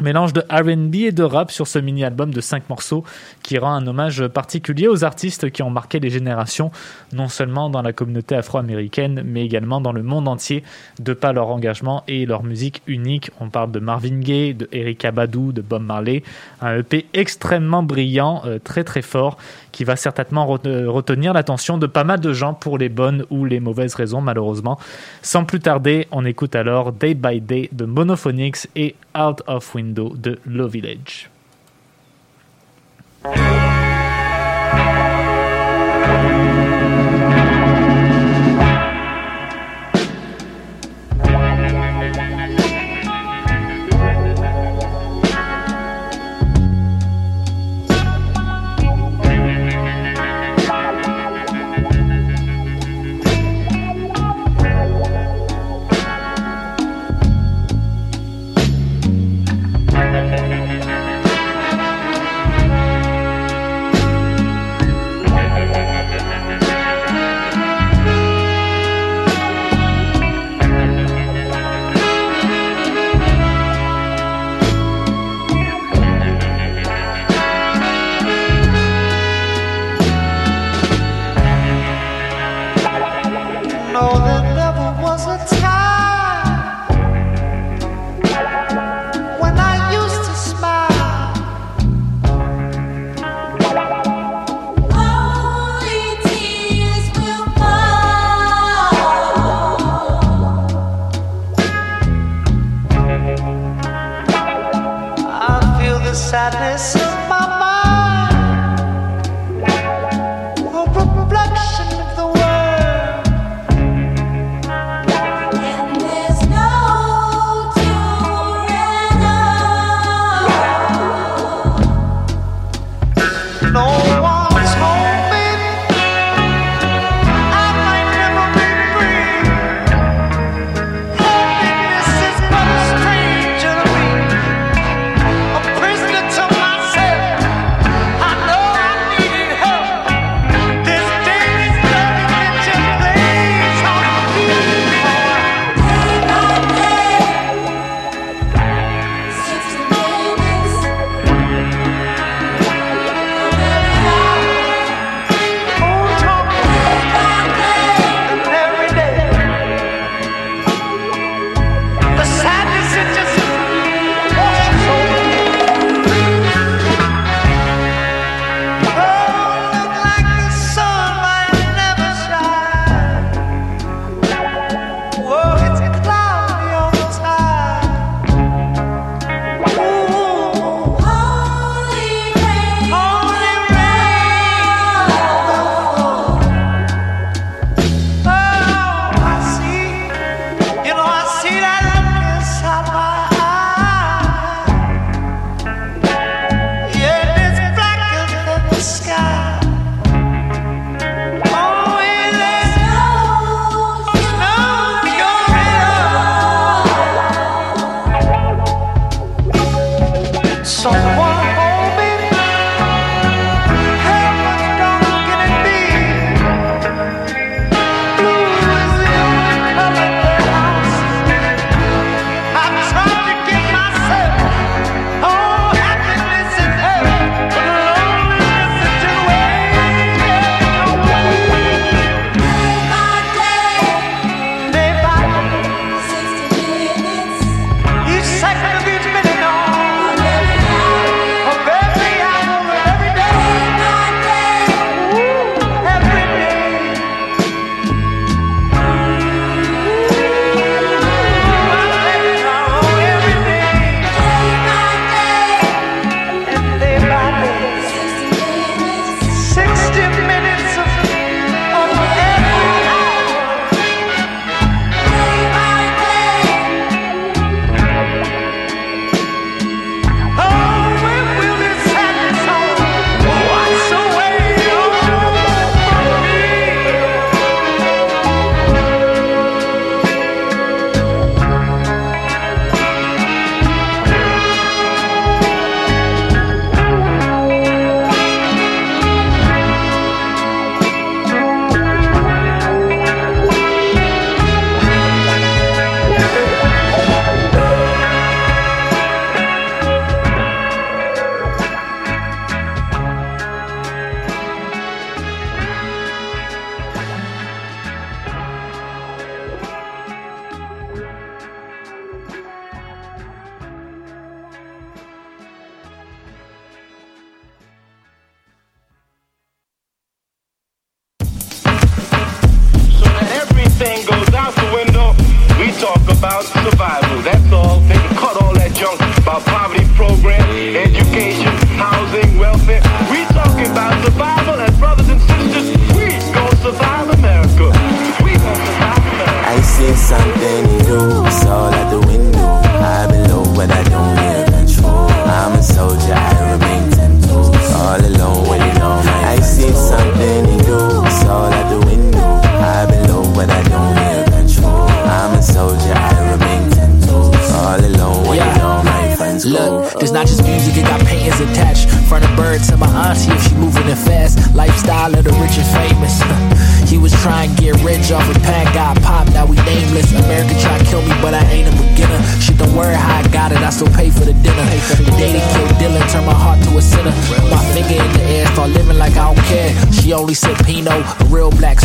Mélange 0.00 0.32
de 0.32 0.42
RB 0.48 0.94
et 0.94 1.12
de 1.12 1.24
rap 1.24 1.50
sur 1.50 1.66
ce 1.66 1.80
mini-album 1.80 2.32
de 2.32 2.40
5 2.40 2.68
morceaux 2.70 3.02
qui 3.42 3.58
rend 3.58 3.72
un 3.72 3.84
hommage 3.86 4.28
particulier 4.28 4.86
aux 4.86 5.02
artistes 5.02 5.50
qui 5.50 5.62
ont 5.64 5.70
marqué 5.70 5.98
les 5.98 6.08
générations, 6.08 6.70
non 7.12 7.26
seulement 7.26 7.68
dans 7.68 7.82
la 7.82 7.92
communauté 7.92 8.36
afro-américaine, 8.36 9.22
mais 9.24 9.44
également 9.44 9.80
dans 9.80 9.90
le 9.90 10.04
monde 10.04 10.28
entier, 10.28 10.62
de 11.00 11.14
par 11.14 11.32
leur 11.32 11.48
engagement 11.48 12.04
et 12.06 12.26
leur 12.26 12.44
musique 12.44 12.80
unique. 12.86 13.32
On 13.40 13.48
parle 13.48 13.72
de 13.72 13.80
Marvin 13.80 14.20
Gaye, 14.20 14.54
de 14.54 14.68
Erykah 14.70 15.10
Badu, 15.10 15.52
de 15.52 15.62
Bob 15.62 15.82
Marley, 15.82 16.22
un 16.60 16.78
EP 16.78 17.06
extrêmement 17.12 17.82
brillant, 17.82 18.42
euh, 18.44 18.60
très 18.62 18.84
très 18.84 19.02
fort, 19.02 19.36
qui 19.72 19.82
va 19.82 19.96
certainement 19.96 20.58
euh, 20.64 20.88
retenir 20.88 21.32
l'attention 21.32 21.76
de 21.76 21.88
pas 21.88 22.04
mal 22.04 22.20
de 22.20 22.32
gens 22.32 22.54
pour 22.54 22.78
les 22.78 22.88
bonnes 22.88 23.24
ou 23.30 23.44
les 23.44 23.58
mauvaises 23.58 23.96
raisons, 23.96 24.20
malheureusement. 24.20 24.78
Sans 25.22 25.44
plus 25.44 25.58
tarder, 25.58 26.06
on 26.12 26.24
écoute 26.24 26.54
alors 26.54 26.92
Day 26.92 27.14
by 27.14 27.40
Day 27.40 27.68
de 27.72 27.84
Monophonics 27.84 28.68
et 28.76 28.94
Out 29.16 29.42
of 29.48 29.74
Window 29.74 29.87
de 29.94 30.38
Low 30.44 30.68
Village. 30.68 31.28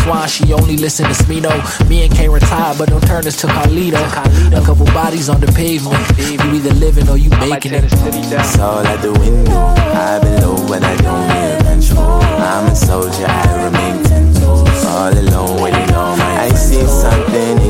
Real 0.05 0.13
black 0.13 0.29
swan, 0.29 0.47
she 0.47 0.53
only 0.53 0.77
listen 0.77 1.05
to 1.05 1.13
Smino. 1.13 1.51
Me 1.89 2.05
and 2.05 2.13
K 2.13 2.29
retired, 2.29 2.77
but 2.77 2.89
don't 2.89 3.05
turn 3.05 3.25
us 3.27 3.35
to 3.41 3.47
Carlito. 3.47 4.01
A 4.53 4.65
couple 4.65 4.85
bodies 4.87 5.29
on 5.29 5.39
the 5.39 5.47
pavement. 5.47 5.99
You 6.17 6.39
either 6.55 6.73
living 6.73 7.09
or 7.09 7.17
you 7.17 7.29
making 7.29 7.73
it. 7.73 7.85
It's 7.85 8.59
all 8.59 8.85
out 8.85 9.01
the 9.01 9.11
window. 9.11 9.53
I 9.53 10.19
below, 10.19 10.67
but 10.67 10.83
I 10.83 10.95
don't 10.97 11.29
hear 11.31 11.57
control. 11.63 12.21
I'm 12.21 12.71
a 12.71 12.75
soldier, 12.75 13.25
I 13.27 13.65
remain 13.65 14.03
ten 14.03 14.33
toes. 14.33 14.85
All 14.85 15.11
alone, 15.11 15.61
waiting 15.61 15.95
on 15.95 16.17
my. 16.17 16.41
I 16.43 16.49
see 16.49 16.85
something 16.85 17.62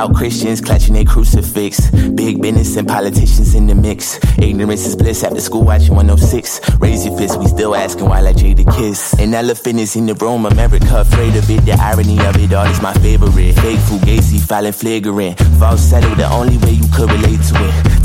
Devout 0.00 0.16
Christians 0.16 0.62
clutching 0.62 0.94
their 0.94 1.04
crucifix. 1.04 1.90
Big 1.90 2.40
business 2.40 2.74
and 2.76 2.88
politicians 2.88 3.54
in 3.54 3.66
the 3.66 3.74
mix. 3.74 4.18
Ignorance 4.38 4.86
is 4.86 4.96
bliss 4.96 5.22
after 5.22 5.42
school 5.42 5.62
watching 5.62 5.94
106. 5.94 6.78
Raise 6.78 7.04
your 7.04 7.18
fist, 7.18 7.38
we 7.38 7.46
still 7.46 7.74
asking 7.74 8.08
why 8.08 8.20
like 8.20 8.36
Jada 8.36 8.64
Kiss. 8.76 9.12
An 9.18 9.34
elephant 9.34 9.78
is 9.78 9.96
in 9.96 10.06
the 10.06 10.14
room, 10.14 10.46
America 10.46 11.02
afraid 11.02 11.36
of 11.36 11.50
it. 11.50 11.66
The 11.66 11.72
irony 11.72 12.18
of 12.20 12.34
it 12.36 12.54
all 12.54 12.64
is 12.64 12.80
my 12.80 12.94
favorite. 12.94 13.52
Fake 13.56 13.78
fugazi, 13.80 14.40
filing 14.40 14.72
flagrant. 14.72 15.38
Falsetto, 15.58 16.14
the 16.14 16.30
only 16.30 16.56
way 16.56 16.70
you 16.70 16.88
could 16.94 17.10
relate 17.10 17.42
to 17.42 17.54
it. 17.58 17.99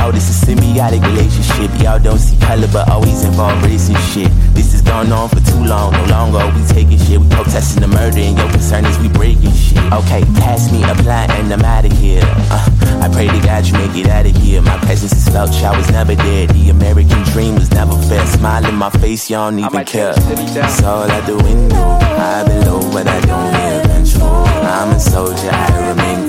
Hoe, 0.00 0.12
this 0.12 0.28
is 0.28 0.42
a 0.42 0.46
symbiotic 0.46 1.02
relationship. 1.04 1.70
Y'all 1.80 1.98
don't 1.98 2.18
see 2.18 2.38
color, 2.40 2.68
but 2.72 2.88
always 2.88 3.24
involve 3.24 3.62
race 3.64 3.88
and 3.88 3.98
shit. 4.10 4.30
This 4.54 4.72
has 4.72 4.82
gone 4.82 5.12
on 5.12 5.28
for 5.28 5.40
too 5.40 5.64
long. 5.64 5.92
No 5.92 6.04
longer 6.06 6.42
we 6.54 6.66
taking 6.66 6.98
shit. 6.98 7.20
We 7.20 7.28
protesting 7.28 7.82
the 7.82 7.88
murder, 7.88 8.18
and 8.18 8.36
your 8.36 8.50
concern 8.50 8.84
is 8.84 8.98
we 8.98 9.08
breaking 9.08 9.52
shit. 9.52 9.78
Okay, 9.92 10.22
pass 10.40 10.70
me 10.72 10.82
a 10.82 10.94
blunt 11.02 11.30
and 11.32 11.52
I'm 11.52 11.64
out 11.64 11.84
of 11.84 11.92
here. 11.92 12.22
Uh, 12.50 13.02
I 13.02 13.08
pray 13.12 13.28
to 13.28 13.40
God 13.46 13.66
you 13.66 13.74
make 13.74 13.96
it 13.96 14.08
out 14.08 14.26
of 14.26 14.36
here. 14.36 14.62
My 14.62 14.78
presence 14.78 15.12
is 15.12 15.28
felt, 15.28 15.50
I 15.62 15.76
was 15.76 15.90
never 15.90 16.14
there. 16.14 16.46
The 16.46 16.70
American 16.70 17.22
dream 17.32 17.54
was 17.54 17.70
never 17.70 17.96
fair. 18.08 18.24
Smile 18.26 18.66
in 18.66 18.74
my 18.74 18.90
face, 18.90 19.30
you 19.30 19.36
don't 19.36 19.58
even 19.58 19.84
care. 19.84 20.14
It's 20.16 20.82
all 20.82 21.10
out 21.10 21.26
the 21.26 21.36
window. 21.36 21.76
I 21.76 22.44
below, 22.44 22.80
but 22.92 23.06
I 23.06 23.20
don't 23.20 23.54
hear 23.54 23.82
control. 23.94 24.46
I'm 24.64 24.94
a 24.94 25.00
soldier, 25.00 25.50
I 25.52 25.90
remain. 25.90 26.19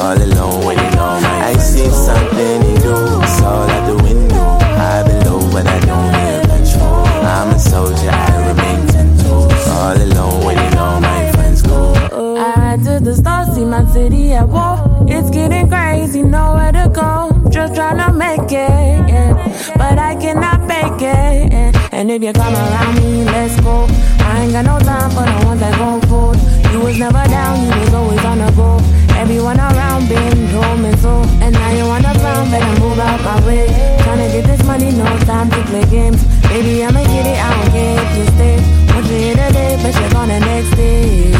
All 0.00 0.16
alone, 0.16 0.66
waiting 0.66 0.98
on 0.98 1.22
my. 1.22 1.50
I 1.50 1.52
see 1.58 1.90
something 1.90 2.62
in 2.70 2.82
you. 2.82 2.96
It's 3.22 3.42
all 3.42 3.68
out 3.68 3.86
the 3.86 4.02
window. 4.02 4.58
I 4.88 5.02
below, 5.06 5.40
but 5.52 5.66
I 5.66 5.78
don't 5.80 6.14
hear 6.14 6.40
control. 6.40 7.04
I'm 7.34 7.50
a 7.54 7.58
soldier, 7.58 8.08
I 8.10 8.48
remain 8.48 8.86
ten 8.88 9.18
toes. 9.18 9.68
All 9.68 9.94
alone, 9.94 10.46
waiting 10.46 10.78
on 10.78 11.02
my 11.02 11.30
friends 11.32 11.60
go. 11.60 11.92
I 11.94 12.54
ride 12.56 12.84
to 12.84 12.98
the 13.04 13.14
stars, 13.14 13.54
see 13.54 13.66
my 13.66 13.84
city 13.92 14.32
at 14.32 14.48
war. 14.48 14.78
It's 15.06 15.28
getting 15.28 15.68
crazy, 15.68 16.22
nowhere 16.22 16.72
to 16.72 16.88
go. 16.88 17.48
Just 17.50 17.74
tryna 17.74 18.16
make 18.16 18.50
it, 18.50 19.10
yeah. 19.12 19.34
but 19.76 19.98
I 19.98 20.14
cannot 20.16 20.66
make 20.66 21.02
it. 21.02 21.52
yeah. 21.52 21.88
And 21.92 22.10
if 22.10 22.22
you 22.22 22.32
come 22.32 22.54
around 22.54 22.94
me, 22.96 23.24
let's 23.24 23.60
go. 23.60 23.86
I 24.20 24.44
ain't 24.44 24.52
got 24.52 24.64
no 24.64 24.78
time 24.78 25.10
for 25.10 25.26
the 25.28 25.46
ones 25.46 25.60
that 25.60 25.76
go 25.76 26.00
cold. 26.08 26.36
You 26.72 26.80
was 26.80 26.98
never 26.98 27.24
down, 27.28 27.66
you 27.66 27.80
was 27.80 27.92
always 27.92 28.24
on 28.24 28.38
the 28.38 28.50
go. 28.52 28.99
Everyone 29.20 29.60
around 29.60 30.08
been 30.08 30.48
told 30.50 30.80
me 30.80 30.96
so. 30.96 31.20
And 31.44 31.52
now 31.52 31.70
you 31.72 31.84
wanna 31.84 32.14
frown, 32.20 32.50
better 32.50 32.80
move 32.80 32.98
out 32.98 33.20
my 33.20 33.46
way. 33.46 33.66
Tryna 33.98 34.32
get 34.32 34.44
this 34.46 34.64
money, 34.64 34.92
no 34.92 35.04
time 35.28 35.50
to 35.50 35.62
play 35.64 35.84
games. 35.90 36.24
Baby, 36.48 36.82
I'ma 36.82 37.02
get 37.04 37.26
it, 37.26 37.38
I 37.38 37.50
don't 37.52 37.70
care 37.70 38.00
if 38.00 38.16
you 38.16 38.24
stay. 38.34 38.56
Want 38.88 39.06
you 39.10 39.16
here 39.24 39.36
today, 39.36 39.78
but 39.82 39.92
you're 40.00 40.10
gone 40.10 40.28
the 40.28 40.40
next 40.40 40.70
day. 40.74 41.32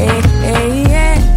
Hey, 0.00 0.20
hey, 0.40 0.82
yeah, 0.88 1.27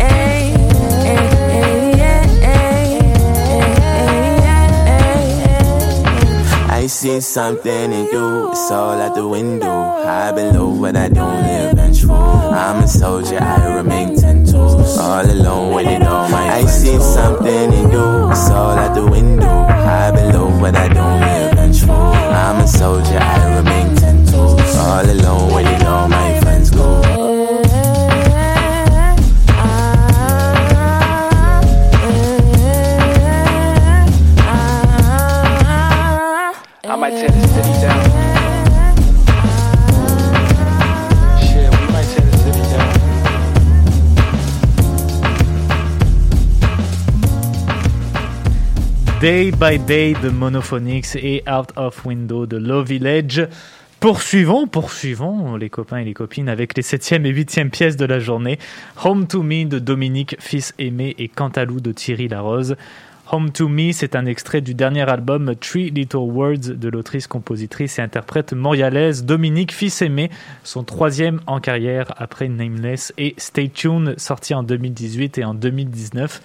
I 6.81 6.87
see 6.87 7.21
something 7.21 7.93
in 7.93 8.07
you, 8.11 8.49
it's 8.49 8.71
all 8.71 8.99
out 8.99 9.13
the 9.13 9.27
window. 9.27 9.67
High 10.03 10.31
below, 10.31 10.81
but 10.81 10.97
I 10.97 11.09
don't 11.09 11.43
live 11.43 11.75
vengeful. 11.75 12.15
I'm 12.15 12.83
a 12.83 12.87
soldier, 12.87 13.37
I 13.39 13.75
remain 13.75 14.19
ten 14.19 14.43
toes. 14.43 14.97
All 14.97 15.23
alone, 15.23 15.75
waiting 15.75 16.01
on 16.01 16.31
my. 16.31 16.55
I 16.55 16.65
see 16.65 16.97
something 16.97 17.71
in 17.71 17.91
you, 17.91 18.31
it's 18.31 18.49
all 18.49 18.71
out 18.71 18.95
the 18.95 19.05
window. 19.05 19.45
High 19.45 20.09
below, 20.09 20.59
but 20.59 20.75
I 20.75 20.87
don't 20.87 21.19
live 21.21 21.53
vengeful. 21.53 21.93
I'm 21.93 22.61
a 22.61 22.67
soldier, 22.67 23.19
I 23.19 23.57
remain 23.57 23.95
ten 23.97 24.25
toes. 24.25 24.75
All 24.75 25.05
alone, 25.05 25.53
waiting 25.53 25.67
on 25.67 25.70
Day 49.21 49.51
by 49.51 49.77
Day 49.77 50.15
de 50.23 50.29
Monophonics 50.29 51.15
et 51.15 51.43
Out 51.47 51.73
of 51.75 52.07
Window 52.07 52.47
de 52.47 52.57
Low 52.57 52.81
Village. 52.81 53.47
Poursuivons, 53.99 54.65
poursuivons 54.65 55.57
les 55.57 55.69
copains 55.69 55.97
et 55.97 56.05
les 56.05 56.15
copines 56.15 56.49
avec 56.49 56.75
les 56.75 56.81
septième 56.81 57.27
et 57.27 57.29
huitième 57.29 57.69
pièces 57.69 57.97
de 57.97 58.05
la 58.05 58.17
journée. 58.17 58.57
Home 59.05 59.27
to 59.27 59.43
Me 59.43 59.65
de 59.65 59.77
Dominique, 59.77 60.37
fils 60.39 60.73
aimé 60.79 61.15
et 61.19 61.27
Cantalou 61.27 61.81
de 61.81 61.91
Thierry 61.91 62.29
Larose. 62.29 62.75
Home 63.31 63.51
to 63.51 63.69
Me, 63.69 63.91
c'est 63.91 64.15
un 64.15 64.25
extrait 64.25 64.61
du 64.61 64.73
dernier 64.73 65.07
album 65.07 65.53
Three 65.53 65.91
Little 65.91 66.17
Words 66.17 66.75
de 66.75 66.89
l'autrice, 66.89 67.27
compositrice 67.27 67.99
et 67.99 68.01
interprète 68.01 68.53
montréalaise 68.53 69.23
Dominique 69.23 69.71
Fils-Aimé, 69.71 70.31
son 70.63 70.83
troisième 70.83 71.41
en 71.45 71.59
carrière 71.59 72.11
après 72.17 72.49
Nameless 72.49 73.13
et 73.19 73.35
Stay 73.37 73.69
Tuned, 73.69 74.19
sorti 74.19 74.55
en 74.55 74.63
2018 74.63 75.37
et 75.37 75.43
en 75.45 75.53
2019. 75.53 76.41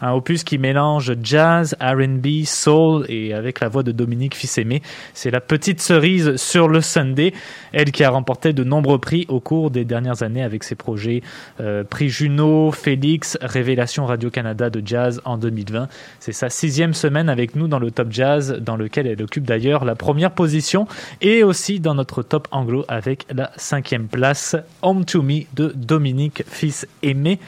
Un 0.00 0.12
opus 0.12 0.44
qui 0.44 0.58
mélange 0.58 1.12
jazz, 1.22 1.76
R&B, 1.80 2.44
soul 2.44 3.04
et 3.08 3.34
avec 3.34 3.60
la 3.60 3.68
voix 3.68 3.82
de 3.82 3.92
Dominique 3.92 4.36
Fils-Aimé. 4.36 4.82
C'est 5.14 5.30
la 5.30 5.40
petite 5.40 5.80
cerise 5.80 6.36
sur 6.36 6.68
le 6.68 6.80
Sunday. 6.80 7.32
Elle 7.72 7.90
qui 7.90 8.04
a 8.04 8.10
remporté 8.10 8.52
de 8.52 8.62
nombreux 8.64 8.98
prix 8.98 9.26
au 9.28 9.40
cours 9.40 9.70
des 9.70 9.84
dernières 9.84 10.22
années 10.22 10.42
avec 10.42 10.62
ses 10.64 10.74
projets 10.74 11.22
euh, 11.60 11.84
Prix 11.84 12.08
Juno, 12.08 12.70
Félix, 12.70 13.36
Révélation 13.40 14.06
Radio-Canada 14.06 14.70
de 14.70 14.82
jazz 14.84 15.20
en 15.24 15.36
2020. 15.36 15.88
C'est 16.20 16.32
sa 16.32 16.48
sixième 16.48 16.94
semaine 16.94 17.28
avec 17.28 17.56
nous 17.56 17.68
dans 17.68 17.78
le 17.78 17.90
Top 17.90 18.08
Jazz, 18.10 18.58
dans 18.60 18.76
lequel 18.76 19.06
elle 19.06 19.22
occupe 19.22 19.44
d'ailleurs 19.44 19.84
la 19.84 19.94
première 19.94 20.30
position 20.30 20.86
et 21.20 21.42
aussi 21.42 21.80
dans 21.80 21.94
notre 21.94 22.22
Top 22.22 22.48
Anglo 22.50 22.84
avec 22.88 23.26
la 23.32 23.50
cinquième 23.56 24.06
place. 24.06 24.56
Home 24.82 25.04
to 25.04 25.22
Me 25.22 25.42
de 25.54 25.72
Dominique 25.74 26.44
Fils-Aimé. 26.46 27.38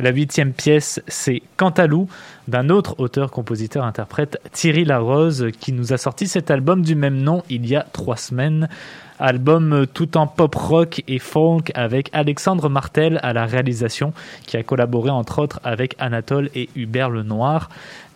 La 0.00 0.10
huitième 0.10 0.52
pièce, 0.52 1.02
c'est 1.08 1.42
Cantalou, 1.56 2.08
d'un 2.46 2.70
autre 2.70 2.94
auteur-compositeur-interprète, 2.98 4.40
Thierry 4.52 4.84
Larose, 4.84 5.48
qui 5.58 5.72
nous 5.72 5.92
a 5.92 5.98
sorti 5.98 6.28
cet 6.28 6.52
album 6.52 6.82
du 6.82 6.94
même 6.94 7.16
nom 7.16 7.42
il 7.50 7.66
y 7.66 7.74
a 7.74 7.82
trois 7.82 8.16
semaines. 8.16 8.68
Album 9.18 9.86
tout 9.92 10.16
en 10.16 10.28
pop 10.28 10.54
rock 10.54 11.02
et 11.08 11.18
folk 11.18 11.72
avec 11.74 12.10
Alexandre 12.12 12.68
Martel 12.68 13.18
à 13.24 13.32
la 13.32 13.46
réalisation, 13.46 14.12
qui 14.46 14.56
a 14.56 14.62
collaboré 14.62 15.10
entre 15.10 15.40
autres 15.40 15.58
avec 15.64 15.96
Anatole 15.98 16.50
et 16.54 16.68
Hubert 16.76 17.10
Lenoir. 17.10 17.68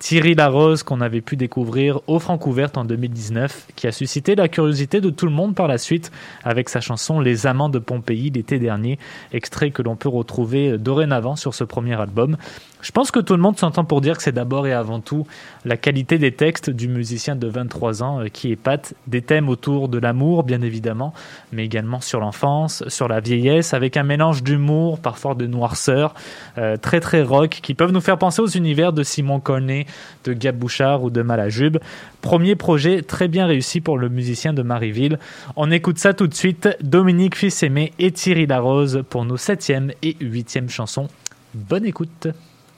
Thierry 0.03 0.35
Larose 0.35 0.83
qu'on 0.83 1.01
avait 1.01 1.21
pu 1.21 1.37
découvrir 1.37 2.01
au 2.09 2.19
Francouverte 2.19 2.77
en 2.77 2.85
2019, 2.85 3.69
qui 3.77 3.87
a 3.87 3.93
suscité 3.93 4.35
la 4.35 4.49
curiosité 4.49 5.01
de 5.01 5.11
tout 5.11 5.27
le 5.27 5.33
monde 5.33 5.55
par 5.55 5.69
la 5.69 5.79
suite 5.79 6.11
avec 6.43 6.71
sa 6.71 6.81
chanson 6.81 7.21
Les 7.21 7.47
Amants 7.47 7.69
de 7.69 7.79
Pompéi 7.79 8.31
l'été 8.31 8.59
dernier, 8.59 8.99
extrait 9.33 9.71
que 9.71 9.81
l'on 9.81 9.95
peut 9.95 10.09
retrouver 10.09 10.77
dorénavant 10.77 11.37
sur 11.37 11.55
ce 11.55 11.63
premier 11.63 11.95
album. 12.01 12.37
Je 12.83 12.91
pense 12.91 13.13
que 13.13 13.21
tout 13.21 13.35
le 13.35 13.41
monde 13.41 13.57
s'entend 13.57 13.85
pour 13.85 14.01
dire 14.01 14.17
que 14.17 14.25
c'est 14.25 14.33
d'abord 14.33 14.67
et 14.67 14.73
avant 14.73 14.99
tout 14.99 15.25
la 15.65 15.77
qualité 15.77 16.19
des 16.19 16.33
textes 16.33 16.69
du 16.69 16.89
musicien 16.89 17.37
de 17.37 17.47
23 17.47 18.03
ans 18.03 18.21
euh, 18.23 18.27
qui 18.27 18.51
épate, 18.51 18.95
des 19.07 19.23
thèmes 19.23 19.49
autour 19.49 19.89
de 19.89 19.99
l'amour 19.99 20.43
bien 20.43 20.63
évidemment, 20.63 21.15
mais 21.53 21.65
également 21.65 22.01
sur 22.01 22.19
l'enfance, 22.19 22.83
sur 22.89 23.07
la 23.07 23.21
vieillesse, 23.21 23.73
avec 23.73 23.97
un 23.97 24.03
mélange 24.03 24.43
d'humour, 24.43 24.99
parfois 24.99 25.37
de 25.37 25.47
noirceur, 25.47 26.15
euh, 26.59 26.77
très 26.77 26.99
très 26.99 27.23
rock, 27.23 27.61
qui 27.63 27.75
peuvent 27.75 27.93
nous 27.93 28.01
faire 28.01 28.19
penser 28.19 28.43
aux 28.43 28.49
univers 28.49 28.93
de 28.93 29.05
Simon 29.05 29.39
Cornet, 29.39 29.87
de 30.25 30.33
Gab 30.33 30.57
Bouchard 30.57 31.03
ou 31.03 31.11
de 31.11 31.23
Malajube. 31.23 31.79
Premier 32.21 32.57
projet 32.57 33.03
très 33.03 33.29
bien 33.29 33.47
réussi 33.47 33.81
pour 33.81 33.99
le 33.99 34.09
musicien 34.09 34.53
de 34.53 34.63
Marieville. 34.63 35.19
On 35.57 35.71
écoute 35.71 35.99
ça 35.99 36.15
tout 36.15 36.27
de 36.27 36.35
suite. 36.35 36.69
Dominique 36.83 37.37
Fils-Aimé 37.37 37.93
et 37.99 38.13
Thierry 38.13 38.47
Larose 38.47 39.03
pour 39.09 39.25
nos 39.25 39.37
septième 39.37 39.93
et 40.03 40.17
huitième 40.21 40.69
chansons. 40.69 41.09
Bonne 41.55 41.85
écoute. 41.85 42.29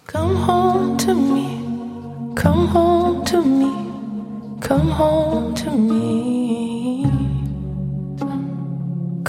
Come 0.06 0.36
home 0.48 0.96
to 0.98 1.14
me, 1.14 2.34
come 2.36 2.68
home 2.74 3.24
to 3.24 3.42
me, 3.42 3.72
come 4.60 4.90
home 4.90 5.54
to 5.54 5.70
me. 5.70 6.74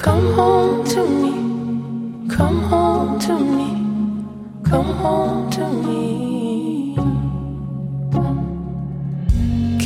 Come 0.06 0.34
home 0.34 0.84
to 0.86 1.08
me, 1.08 2.30
come 2.30 2.62
home 2.70 3.18
to 3.20 3.40
me, 3.40 4.70
come 4.70 4.94
home 4.98 5.50
to 5.50 5.68
me. 5.68 6.25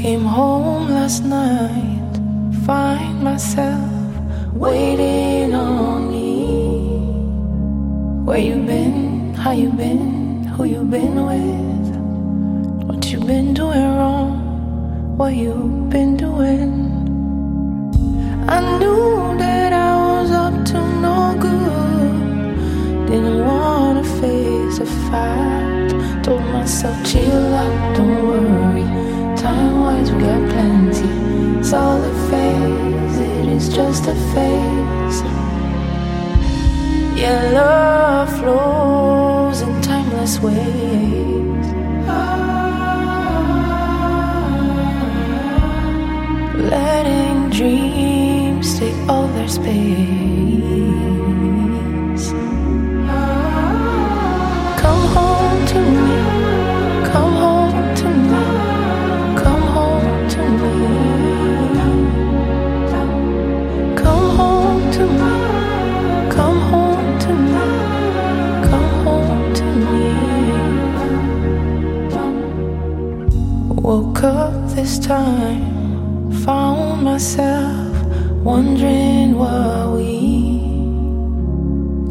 Came 0.09 0.25
home 0.25 0.89
last 0.89 1.23
night, 1.23 2.13
find 2.65 3.21
myself 3.23 3.91
waiting 4.55 5.53
on 5.53 6.09
me. 6.11 6.25
Where 8.25 8.39
you 8.39 8.55
been? 8.55 9.35
How 9.35 9.51
you 9.51 9.69
been? 9.71 10.45
Who 10.45 10.63
you 10.63 10.81
been 10.83 11.15
with? 11.29 11.89
What 12.87 13.11
you 13.11 13.19
been 13.19 13.53
doing 13.53 13.87
wrong? 13.97 15.15
What 15.15 15.35
you 15.35 15.53
been 15.89 16.17
doing? 16.17 16.73
I 18.49 18.59
knew 18.79 19.37
that 19.37 19.73
I 19.73 19.91
was 20.13 20.31
up 20.31 20.55
to 20.69 20.79
no 21.05 21.37
good. 21.45 23.05
Didn't 23.09 23.45
wanna 23.45 24.03
face 24.03 24.79
a 24.79 24.87
fact. 25.11 25.91
Told 26.25 26.41
myself, 26.45 26.97
chill 27.05 27.53
out, 27.53 27.95
don't 27.95 28.27
worry. 28.27 28.48
We 30.11 30.15
got 30.21 30.41
plenty. 30.49 31.07
It's 31.59 31.71
all 31.73 32.01
a 32.01 32.13
phase, 32.29 33.17
it 33.19 33.47
is 33.47 33.69
just 33.69 34.07
a 34.07 34.15
phase. 34.33 35.21
Yeah, 37.19 37.51
love 37.53 38.29
flows 38.39 39.61
in 39.61 39.81
timeless 39.81 40.39
ways. 40.39 41.65
Ah, 42.07 42.39
letting 46.55 47.49
dreams 47.51 48.79
take 48.79 48.95
all 49.07 49.27
their 49.27 49.47
space. 49.47 50.38
Up 74.23 74.53
this 74.75 74.99
time, 74.99 76.31
found 76.45 77.03
myself 77.03 78.03
wondering 78.43 79.37
what 79.37 79.91
we 79.95 80.59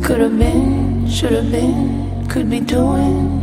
could 0.02 0.20
have 0.20 0.38
been, 0.38 1.08
should 1.08 1.32
have 1.32 1.50
been, 1.50 2.26
could 2.28 2.48
be 2.48 2.60
doing. 2.60 3.42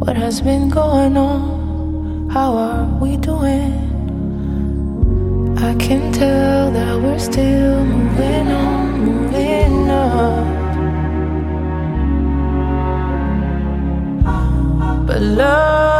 What 0.00 0.16
has 0.16 0.40
been 0.40 0.68
going 0.68 1.16
on? 1.16 2.28
How 2.30 2.54
are 2.54 2.86
we 3.00 3.16
doing? 3.16 3.72
I 5.58 5.74
can 5.74 6.12
tell 6.12 6.70
that 6.72 7.00
we're 7.00 7.18
still 7.18 7.84
moving 7.84 8.48
on, 8.48 9.00
moving 9.00 9.90
up. 9.90 10.44
But 15.06 15.20
love 15.20 15.93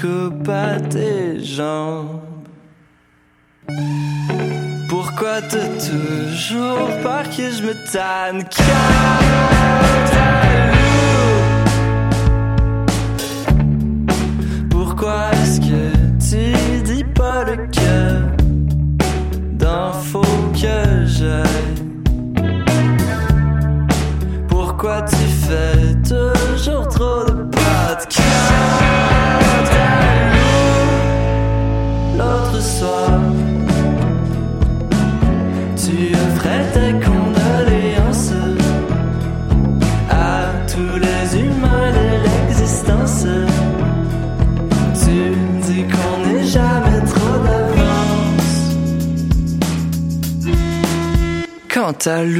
coupe 0.00 0.48
à 0.48 0.78
tes 0.80 1.42
jambes? 1.42 2.20
Pourquoi 4.88 5.42
t'as 5.42 5.68
toujours 5.78 6.88
peur 7.02 7.24
que 7.24 7.50
je 7.50 7.62
me 7.62 7.74
tanne? 7.92 8.44
Quant 52.04 52.33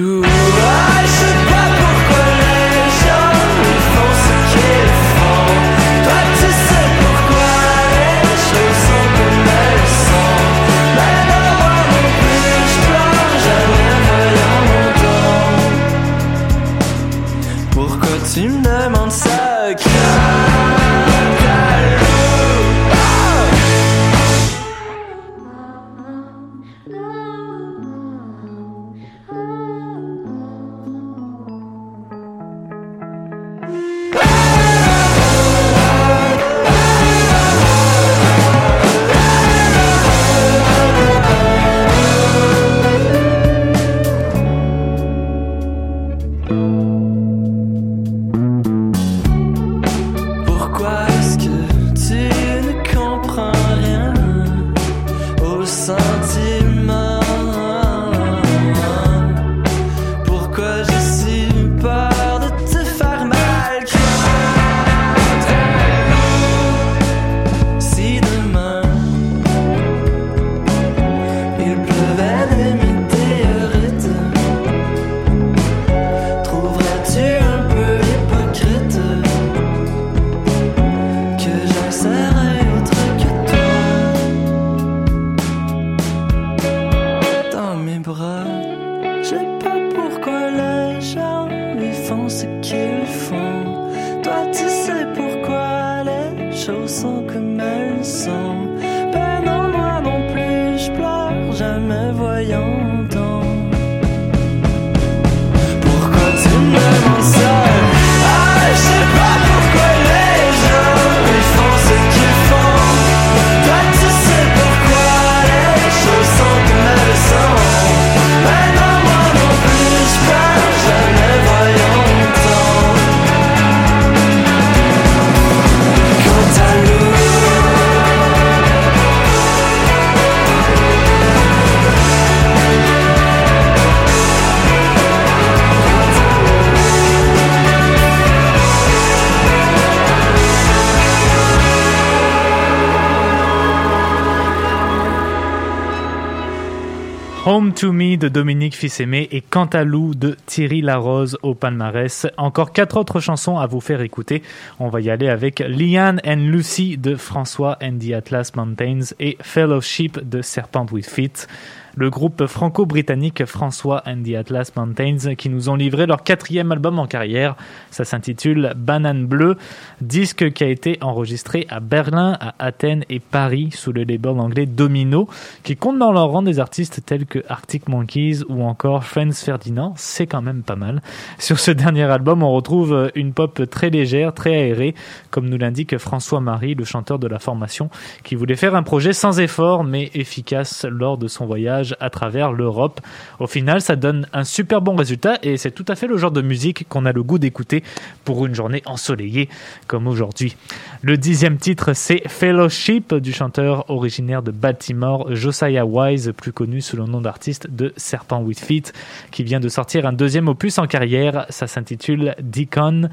to 147.74 147.92
Me 147.92 148.16
de 148.16 148.28
Dominique 148.28 148.76
Fils-Aimé 148.76 149.28
et 149.32 149.40
Cantalou 149.40 150.14
de 150.14 150.36
Thierry 150.46 150.80
Larose 150.80 151.38
au 151.42 151.54
palmarès. 151.54 152.26
Encore 152.36 152.72
quatre 152.72 152.96
autres 152.96 153.20
chansons 153.20 153.58
à 153.58 153.66
vous 153.66 153.80
faire 153.80 154.00
écouter. 154.00 154.42
On 154.78 154.88
va 154.88 155.00
y 155.00 155.10
aller 155.10 155.28
avec 155.28 155.58
Liane 155.60 156.20
and 156.24 156.50
Lucy 156.50 156.96
de 156.96 157.16
François 157.16 157.76
and 157.82 157.98
the 157.98 158.12
Atlas 158.12 158.52
Mountains 158.54 159.14
et 159.18 159.36
Fellowship 159.40 160.28
de 160.28 160.42
Serpent 160.42 160.86
with 160.92 161.08
Feet. 161.08 161.48
Le 161.96 162.10
groupe 162.10 162.46
franco-britannique 162.46 163.44
François 163.44 164.02
and 164.06 164.22
the 164.24 164.34
Atlas 164.34 164.72
Mountains 164.74 165.34
qui 165.36 165.48
nous 165.48 165.68
ont 165.68 165.76
livré 165.76 166.06
leur 166.06 166.24
quatrième 166.24 166.72
album 166.72 166.98
en 166.98 167.06
carrière. 167.06 167.54
Ça 167.92 168.04
s'intitule 168.04 168.72
Banane 168.76 169.26
Bleue, 169.26 169.56
disque 170.00 170.52
qui 170.52 170.64
a 170.64 170.68
été 170.68 170.98
enregistré 171.00 171.66
à 171.70 171.78
Berlin, 171.78 172.36
à 172.40 172.54
Athènes 172.58 173.04
et 173.10 173.20
Paris 173.20 173.70
sous 173.72 173.92
le 173.92 174.02
label 174.02 174.40
anglais 174.40 174.66
Domino, 174.66 175.28
qui 175.62 175.76
compte 175.76 175.98
dans 175.98 176.10
leur 176.10 176.30
rang 176.30 176.42
des 176.42 176.58
artistes 176.58 177.02
tels 177.06 177.26
que 177.26 177.44
Arctic 177.48 177.88
Monkeys 177.88 178.42
ou 178.48 178.64
encore 178.64 179.04
Franz 179.04 179.44
Ferdinand. 179.44 179.94
C'est 179.96 180.26
quand 180.26 180.42
même 180.42 180.62
pas 180.62 180.76
mal. 180.76 181.00
Sur 181.38 181.60
ce 181.60 181.70
dernier 181.70 182.04
album, 182.04 182.42
on 182.42 182.52
retrouve 182.52 183.12
une 183.14 183.32
pop 183.32 183.62
très 183.70 183.90
légère, 183.90 184.34
très 184.34 184.54
aérée, 184.54 184.94
comme 185.30 185.48
nous 185.48 185.58
l'indique 185.58 185.96
François-Marie, 185.98 186.74
le 186.74 186.84
chanteur 186.84 187.20
de 187.20 187.28
la 187.28 187.38
formation, 187.38 187.88
qui 188.24 188.34
voulait 188.34 188.56
faire 188.56 188.74
un 188.74 188.82
projet 188.82 189.12
sans 189.12 189.38
effort 189.38 189.84
mais 189.84 190.10
efficace 190.14 190.86
lors 190.90 191.18
de 191.18 191.28
son 191.28 191.46
voyage 191.46 191.83
à 192.00 192.10
travers 192.10 192.52
l'Europe. 192.52 193.00
Au 193.38 193.46
final, 193.46 193.80
ça 193.80 193.96
donne 193.96 194.26
un 194.32 194.44
super 194.44 194.80
bon 194.80 194.96
résultat 194.96 195.38
et 195.42 195.56
c'est 195.56 195.70
tout 195.70 195.84
à 195.88 195.94
fait 195.94 196.06
le 196.06 196.16
genre 196.16 196.30
de 196.30 196.42
musique 196.42 196.86
qu'on 196.88 197.06
a 197.06 197.12
le 197.12 197.22
goût 197.22 197.38
d'écouter 197.38 197.82
pour 198.24 198.46
une 198.46 198.54
journée 198.54 198.82
ensoleillée 198.86 199.48
comme 199.86 200.06
aujourd'hui. 200.06 200.56
Le 201.02 201.16
dixième 201.16 201.58
titre, 201.58 201.92
c'est 201.92 202.22
Fellowship 202.28 203.14
du 203.14 203.32
chanteur 203.32 203.90
originaire 203.90 204.42
de 204.42 204.50
Baltimore, 204.50 205.34
Josiah 205.34 205.84
Wise, 205.84 206.32
plus 206.36 206.52
connu 206.52 206.80
sous 206.80 206.96
le 206.96 207.04
nom 207.04 207.20
d'artiste 207.20 207.68
de 207.70 207.92
Serpent 207.96 208.40
with 208.42 208.60
Feet, 208.60 208.92
qui 209.30 209.44
vient 209.44 209.60
de 209.60 209.68
sortir 209.68 210.06
un 210.06 210.12
deuxième 210.12 210.48
opus 210.48 210.78
en 210.78 210.86
carrière. 210.86 211.46
Ça 211.50 211.66
s'intitule 211.66 212.34
Deacon. 212.40 213.10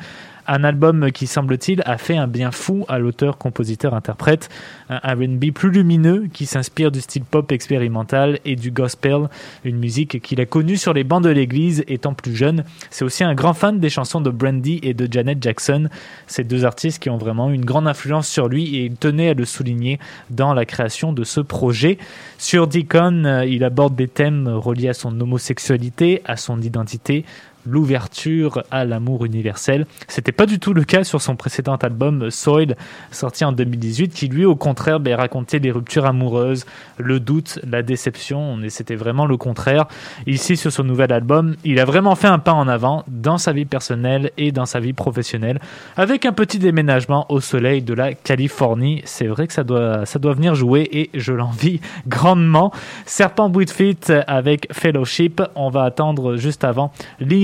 Un 0.54 0.66
album 0.66 1.14
qui, 1.14 1.28
semble-t-il, 1.28 1.82
a 1.86 1.98
fait 1.98 2.18
un 2.18 2.28
bien 2.28 2.52
fou 2.52 2.84
à 2.90 3.00
l'auteur, 3.00 3.38
compositeur, 3.38 3.94
interprète. 3.94 4.50
Un 4.90 4.98
RB 4.98 5.54
plus 5.54 5.72
lumineux 5.72 6.28
qui 6.34 6.46
s'inspire 6.46 6.92
du 6.92 7.00
style 7.00 7.24
pop 7.24 7.54
expérimental 7.54 8.38
et 8.44 8.58
du 8.58 8.70
gospel, 8.70 9.30
une 9.64 9.78
musique 9.78 10.22
qu'il 10.22 10.42
a 10.42 10.46
connue 10.46 10.76
sur 10.76 10.92
les 10.94 11.06
bancs 11.06 11.24
de 11.24 11.30
l'église 11.30 11.86
étant 11.88 12.14
plus 12.14 12.36
jeune. 12.36 12.66
C'est 12.90 13.06
aussi 13.06 13.24
un 13.24 13.34
grand 13.34 13.54
fan 13.54 13.80
des 13.80 13.90
chansons 13.90 14.20
de 14.20 14.30
Brandy 14.30 14.82
et 14.84 14.94
de 14.94 15.08
Janet 15.10 15.42
Jackson, 15.42 15.88
ces 16.28 16.44
deux 16.44 16.66
artistes 16.66 17.02
qui 17.02 17.10
ont 17.10 17.18
vraiment 17.18 17.50
une 17.50 17.64
grande 17.64 17.88
influence 17.88 18.28
sur 18.28 18.50
lui 18.50 18.76
et 18.76 18.84
il 18.88 18.96
tenait 18.98 19.30
à 19.30 19.34
le 19.34 19.46
souligner 19.46 20.00
dans 20.32 20.54
la 20.54 20.66
création 20.66 21.14
de 21.14 21.24
ce 21.24 21.40
projet. 21.40 21.98
Sur 22.38 22.68
Deacon, 22.68 23.24
euh, 23.24 23.46
il 23.46 23.64
aborde 23.64 23.96
des 23.96 24.10
thèmes 24.10 24.50
reliés 24.50 24.90
à 24.90 24.94
son 24.94 25.18
homosexualité, 25.22 26.22
à 26.26 26.36
son 26.36 26.60
identité, 26.60 27.24
l'ouverture 27.66 28.64
à 28.72 28.86
l'amour 28.86 29.26
universel. 29.26 29.86
C'était 30.08 30.32
pas 30.32 30.46
du 30.46 30.60
tout 30.60 30.74
le 30.74 30.84
cas 30.84 31.04
sur 31.04 31.22
son 31.22 31.36
précédent 31.36 31.76
album 31.76 32.32
Soil, 32.32 32.76
sorti 33.12 33.46
en 33.46 33.52
2018, 33.52 34.14
qui 34.14 34.28
lui, 34.28 34.46
au 34.46 34.56
contraire, 34.56 35.00
ben, 35.00 35.16
racontait 35.16 35.60
les 35.60 35.72
ruptures 35.72 36.06
amoureuses, 36.06 36.66
le 36.98 37.20
doute, 37.20 37.60
la 37.70 37.84
déception, 37.84 38.58
c'était 38.70 38.96
vraiment 38.96 39.26
le 39.26 39.38
contraire. 39.38 39.88
Ici, 40.28 40.58
sur 40.58 40.72
son 40.72 40.84
nouvel 40.84 41.12
album, 41.12 41.56
il 41.64 41.80
a 41.80 41.86
vraiment 41.86 42.16
fait 42.16 42.28
un 42.28 42.40
pas 42.40 42.54
en 42.54 42.68
avant 42.68 43.04
dans 43.08 43.38
sa 43.38 43.52
vie 43.52 43.66
personnelle 43.66 44.32
et 44.38 44.52
dans 44.52 44.66
sa 44.66 44.80
vie 44.80 44.94
professionnelle, 44.94 45.60
avec 45.98 46.26
un 46.26 46.32
petit 46.34 46.60
déménagement 46.60 47.26
au 47.30 47.40
soleil 47.40 47.82
de 47.82 47.94
la 47.94 48.14
Californie. 48.14 49.02
C'est 49.06 49.28
vrai 49.28 49.48
que 49.48 49.54
ça 49.54 49.64
doit, 49.64 50.04
venir 50.34 50.56
jouer 50.56 50.88
et 50.92 51.10
je 51.14 51.34
l'envie 51.34 51.82
grandement. 52.08 52.72
Serpent 53.06 53.52
Feet 53.68 54.12
avec 54.28 54.68
Fellowship, 54.72 55.42
on 55.56 55.70
va 55.70 55.84
attendre 55.84 56.38
juste 56.38 56.64
avant 56.64 56.92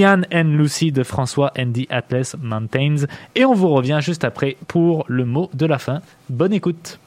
Liane 0.08 0.26
and 0.32 0.58
Lucy 0.58 0.92
de 0.92 1.04
François 1.04 1.52
and 1.58 1.74
the 1.74 1.86
Atlas 1.90 2.36
Mountains. 2.40 3.08
Et 3.36 3.44
on 3.44 3.54
vous 3.54 3.70
revient 3.70 4.00
juste 4.02 4.24
après 4.24 4.56
pour 4.68 5.04
le 5.08 5.26
mot 5.26 5.50
de 5.54 5.66
la 5.66 5.80
fin. 5.80 6.02
Bonne 6.30 6.54
écoute. 6.54 7.00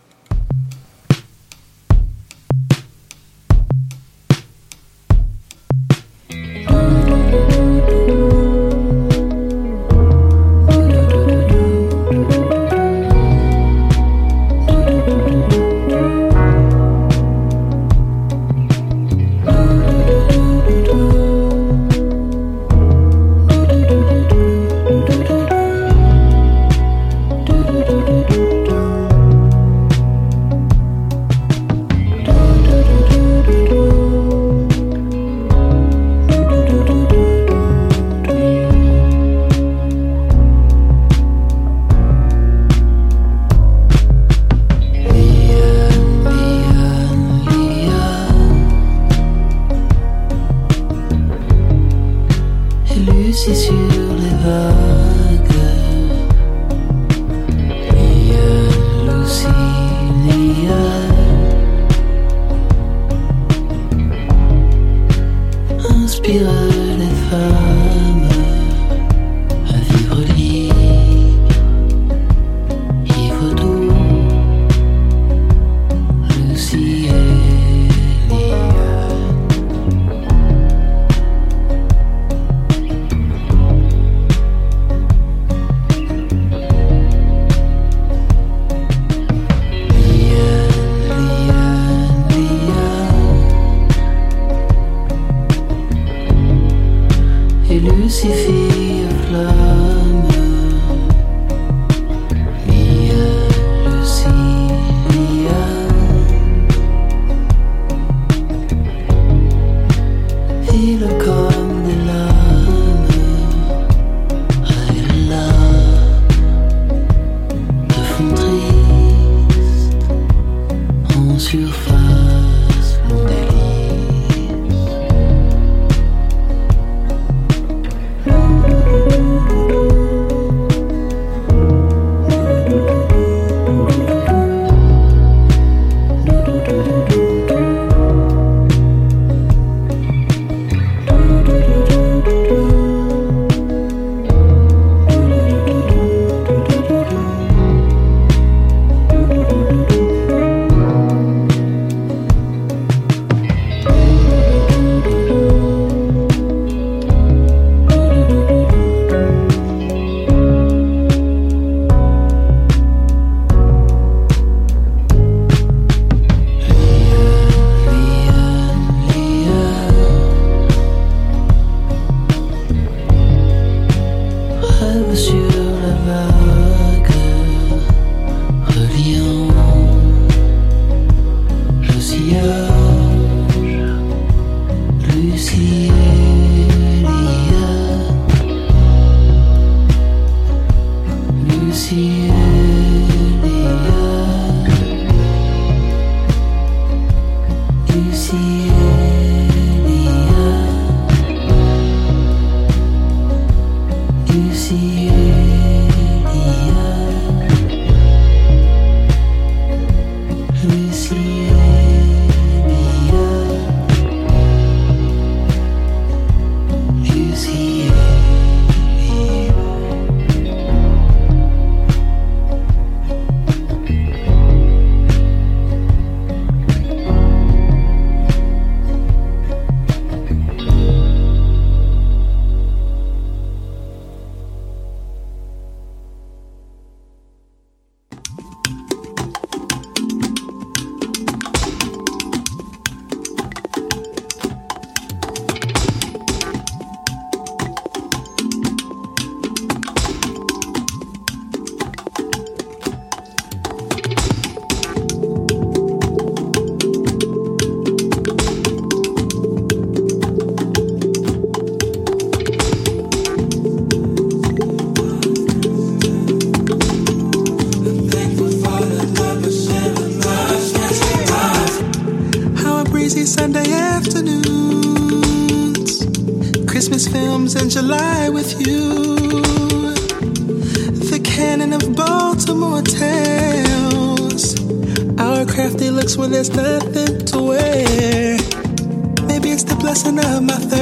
around 290.21 290.47
my 290.47 290.55
thing. 290.55 290.80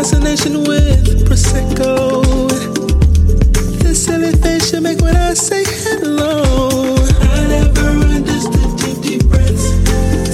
fascination 0.00 0.64
with 0.64 1.28
Prosecco. 1.28 2.22
This 3.82 4.06
silly 4.06 4.32
face 4.32 4.72
you 4.72 4.80
make 4.80 4.98
when 5.00 5.14
I 5.14 5.34
say 5.34 5.62
hello. 5.84 6.96
I 7.20 7.46
never 7.48 7.88
understood 8.16 8.70
deep, 8.78 8.98
deep 9.02 9.28
breaths. 9.28 9.66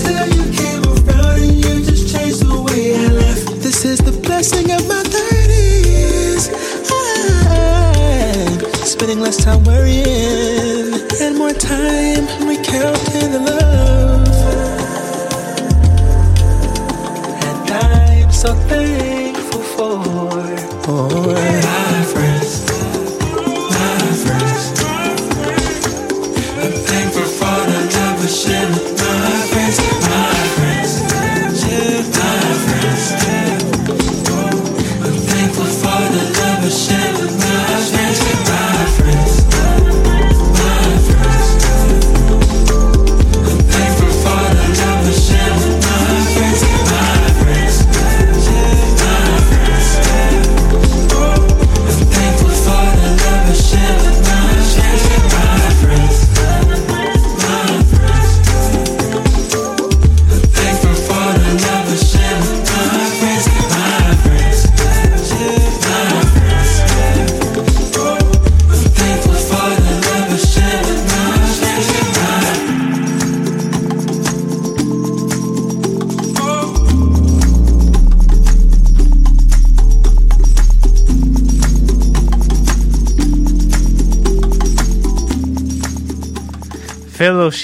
Till 0.04 0.26
you 0.36 0.44
came 0.60 0.82
around 0.86 1.40
and 1.42 1.56
you 1.64 1.74
just 1.84 2.14
changed 2.14 2.42
the 2.46 2.60
way 2.66 2.94
I. 2.94 3.08
This 3.58 3.84
is 3.84 3.98
the 3.98 4.12
blessing 4.12 4.70
of 4.70 4.86
my 4.86 5.02
30s. 5.02 6.44
Ah, 6.92 8.84
spending 8.84 9.18
less 9.18 9.42
time 9.42 9.64
worrying 9.64 10.94
and 11.20 11.36
more 11.36 11.50
time 11.50 12.05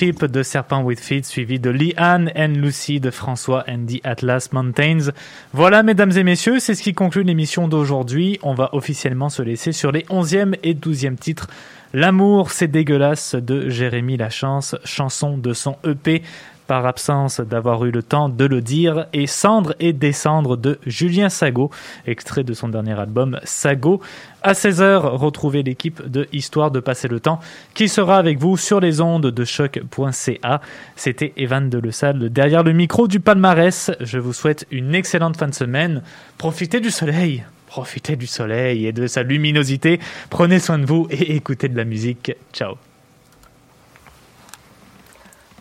De 0.02 0.42
Serpent 0.42 0.82
with 0.82 0.98
Feet, 0.98 1.24
suivi 1.24 1.60
de 1.60 1.70
Lee 1.70 1.94
Anne 1.96 2.32
and 2.34 2.54
Lucy 2.56 2.98
de 2.98 3.12
François 3.12 3.62
Andy 3.68 4.00
Atlas 4.02 4.48
Mountains. 4.50 5.12
Voilà, 5.52 5.84
mesdames 5.84 6.10
et 6.16 6.24
messieurs, 6.24 6.58
c'est 6.58 6.74
ce 6.74 6.82
qui 6.82 6.92
conclut 6.92 7.22
l'émission 7.22 7.68
d'aujourd'hui. 7.68 8.40
On 8.42 8.52
va 8.52 8.70
officiellement 8.74 9.28
se 9.28 9.42
laisser 9.42 9.70
sur 9.70 9.92
les 9.92 10.00
11e 10.06 10.56
et 10.64 10.74
12e 10.74 11.14
titres 11.14 11.46
L'amour, 11.94 12.52
c'est 12.52 12.68
dégueulasse 12.68 13.34
de 13.34 13.68
Jérémy 13.68 14.16
Lachance, 14.16 14.76
chanson 14.82 15.36
de 15.36 15.52
son 15.52 15.76
EP 15.84 16.22
par 16.66 16.86
absence 16.86 17.40
d'avoir 17.40 17.84
eu 17.84 17.90
le 17.90 18.02
temps 18.02 18.30
de 18.30 18.46
le 18.46 18.62
dire, 18.62 19.06
et 19.12 19.26
Cendre 19.26 19.74
et 19.78 19.92
Descendre 19.92 20.56
de 20.56 20.78
Julien 20.86 21.28
Sago, 21.28 21.70
extrait 22.06 22.44
de 22.44 22.54
son 22.54 22.68
dernier 22.68 22.98
album 22.98 23.38
Sago. 23.44 24.00
À 24.42 24.54
16h, 24.54 25.00
retrouvez 25.00 25.62
l'équipe 25.62 26.08
de 26.08 26.26
Histoire 26.32 26.70
de 26.70 26.80
passer 26.80 27.08
le 27.08 27.20
temps 27.20 27.40
qui 27.74 27.90
sera 27.90 28.16
avec 28.16 28.38
vous 28.38 28.56
sur 28.56 28.80
les 28.80 29.02
ondes 29.02 29.26
de 29.26 29.44
choc.ca. 29.44 30.62
C'était 30.96 31.34
Evan 31.36 31.68
de 31.68 31.76
Le 31.76 31.90
Salle 31.90 32.30
derrière 32.30 32.62
le 32.62 32.72
micro 32.72 33.06
du 33.06 33.20
palmarès. 33.20 33.90
Je 34.00 34.18
vous 34.18 34.32
souhaite 34.32 34.66
une 34.70 34.94
excellente 34.94 35.36
fin 35.36 35.48
de 35.48 35.54
semaine. 35.54 36.02
Profitez 36.38 36.80
du 36.80 36.90
soleil. 36.90 37.44
Profitez 37.72 38.16
du 38.16 38.26
soleil 38.26 38.86
et 38.86 38.92
de 38.92 39.06
sa 39.06 39.22
luminosité. 39.22 39.98
Prenez 40.28 40.58
soin 40.58 40.78
de 40.78 40.84
vous 40.84 41.06
et 41.08 41.34
écoutez 41.36 41.70
de 41.70 41.76
la 41.78 41.84
musique. 41.84 42.30
Ciao. 42.52 42.74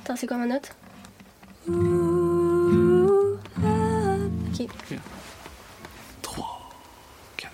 Attends, 0.04 0.18
c'est 0.18 0.28
quoi 0.28 0.36
ma 0.36 0.46
note? 0.46 0.76
Ok. 4.50 4.68
3, 6.22 6.70
4. 7.38 7.52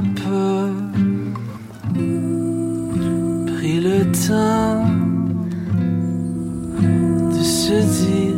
Pas 0.00 0.68
pris 3.46 3.80
le 3.80 4.04
temps 4.26 4.84
de 7.30 7.42
se 7.42 7.78
dire 8.02 8.34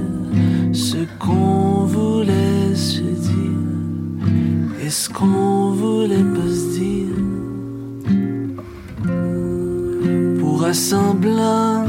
ce 0.72 0.98
qu'on 1.18 1.84
voulait 1.84 2.74
se 2.74 3.00
dire 3.00 4.26
et 4.84 4.90
ce 4.90 5.08
qu'on 5.08 5.70
voulait 5.72 6.28
pas 6.36 6.48
se 6.48 6.78
dire 6.80 7.16
pour 10.40 10.64
assemblant 10.64 11.86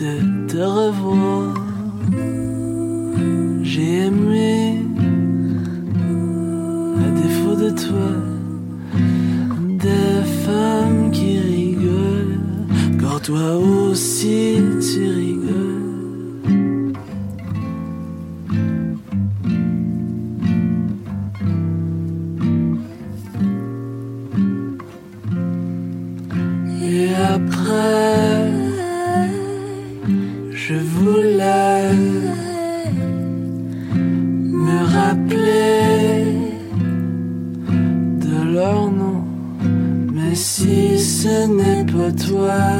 de 0.00 0.46
te 0.48 0.58
revoir. 0.58 1.54
J'ai 3.62 4.10
toi 13.30 13.56
aussi 13.58 14.56
tu 14.80 15.02
rigoles. 15.08 16.92
Et 26.82 27.14
après, 27.34 28.50
je 30.50 30.74
voulais 30.74 31.94
me 34.66 34.78
rappeler 34.96 36.24
de 38.24 38.54
leur 38.54 38.90
nom. 38.90 39.22
Mais 40.12 40.34
si 40.34 40.98
ce 40.98 41.46
n'est 41.46 41.84
pas 41.84 42.10
toi, 42.26 42.79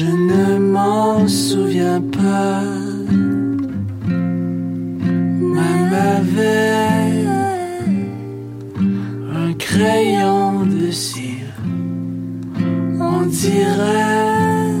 je 0.00 0.06
ne 0.06 0.58
m'en 0.58 1.28
souviens 1.28 2.00
pas. 2.00 2.62
Avec 6.32 7.26
un 9.42 9.52
crayon 9.58 10.64
de 10.64 10.90
cire, 10.90 11.54
on 12.98 13.26
dirait 13.26 14.72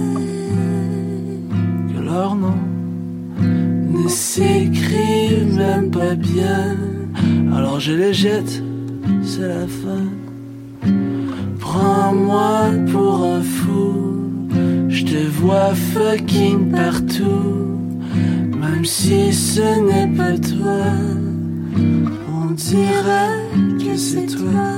que 1.90 2.00
leur 2.00 2.34
nom 2.34 2.60
ne 3.94 4.08
s'écrit 4.08 5.44
même 5.56 5.90
pas 5.90 6.14
bien. 6.14 6.76
Alors 7.54 7.78
je 7.78 7.92
les 7.92 8.14
jette, 8.14 8.62
c'est 9.22 9.48
la 9.48 9.66
fin. 9.66 10.06
Prends-moi 11.58 12.70
pour 12.92 13.19
vois 15.40 15.74
fucking 15.74 16.70
partout. 16.70 17.78
Même 18.62 18.84
si 18.84 19.32
ce 19.32 19.68
n'est 19.88 20.14
pas 20.16 20.36
toi, 20.38 20.84
on 22.40 22.50
dirait 22.52 23.40
que 23.82 23.96
c'est 23.96 24.26
toi. 24.26 24.68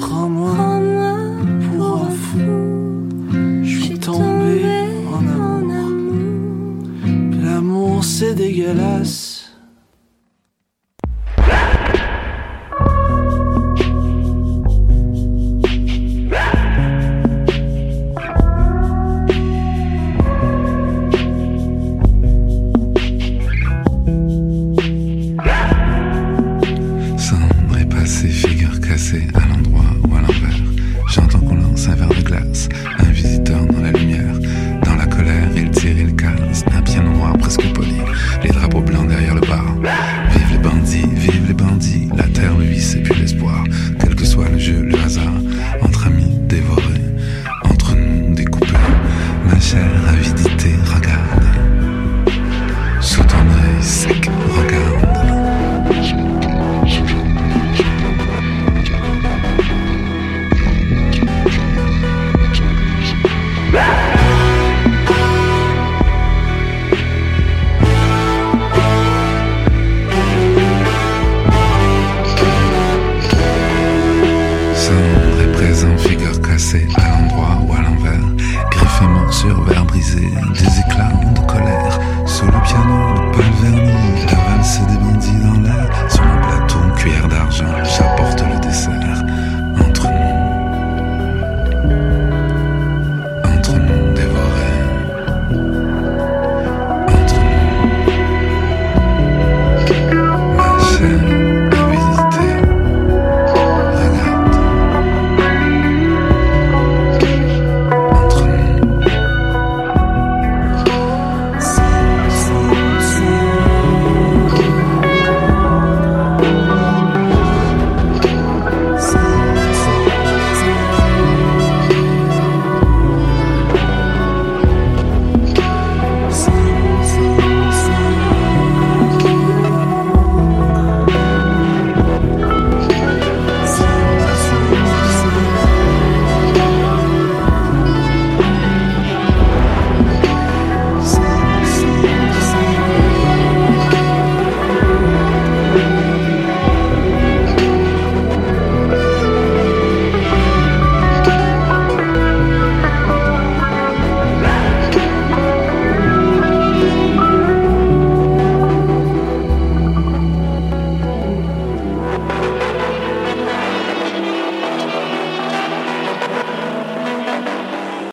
Prends-moi 0.00 0.54
pour 1.76 2.06
un 2.06 2.10
fou, 2.24 3.08
je 3.62 3.78
suis 3.80 3.98
tombé 3.98 4.62
en 5.16 5.24
amour. 5.84 6.84
L'amour 7.44 8.04
c'est 8.04 8.34
dégueulasse. 8.34 9.21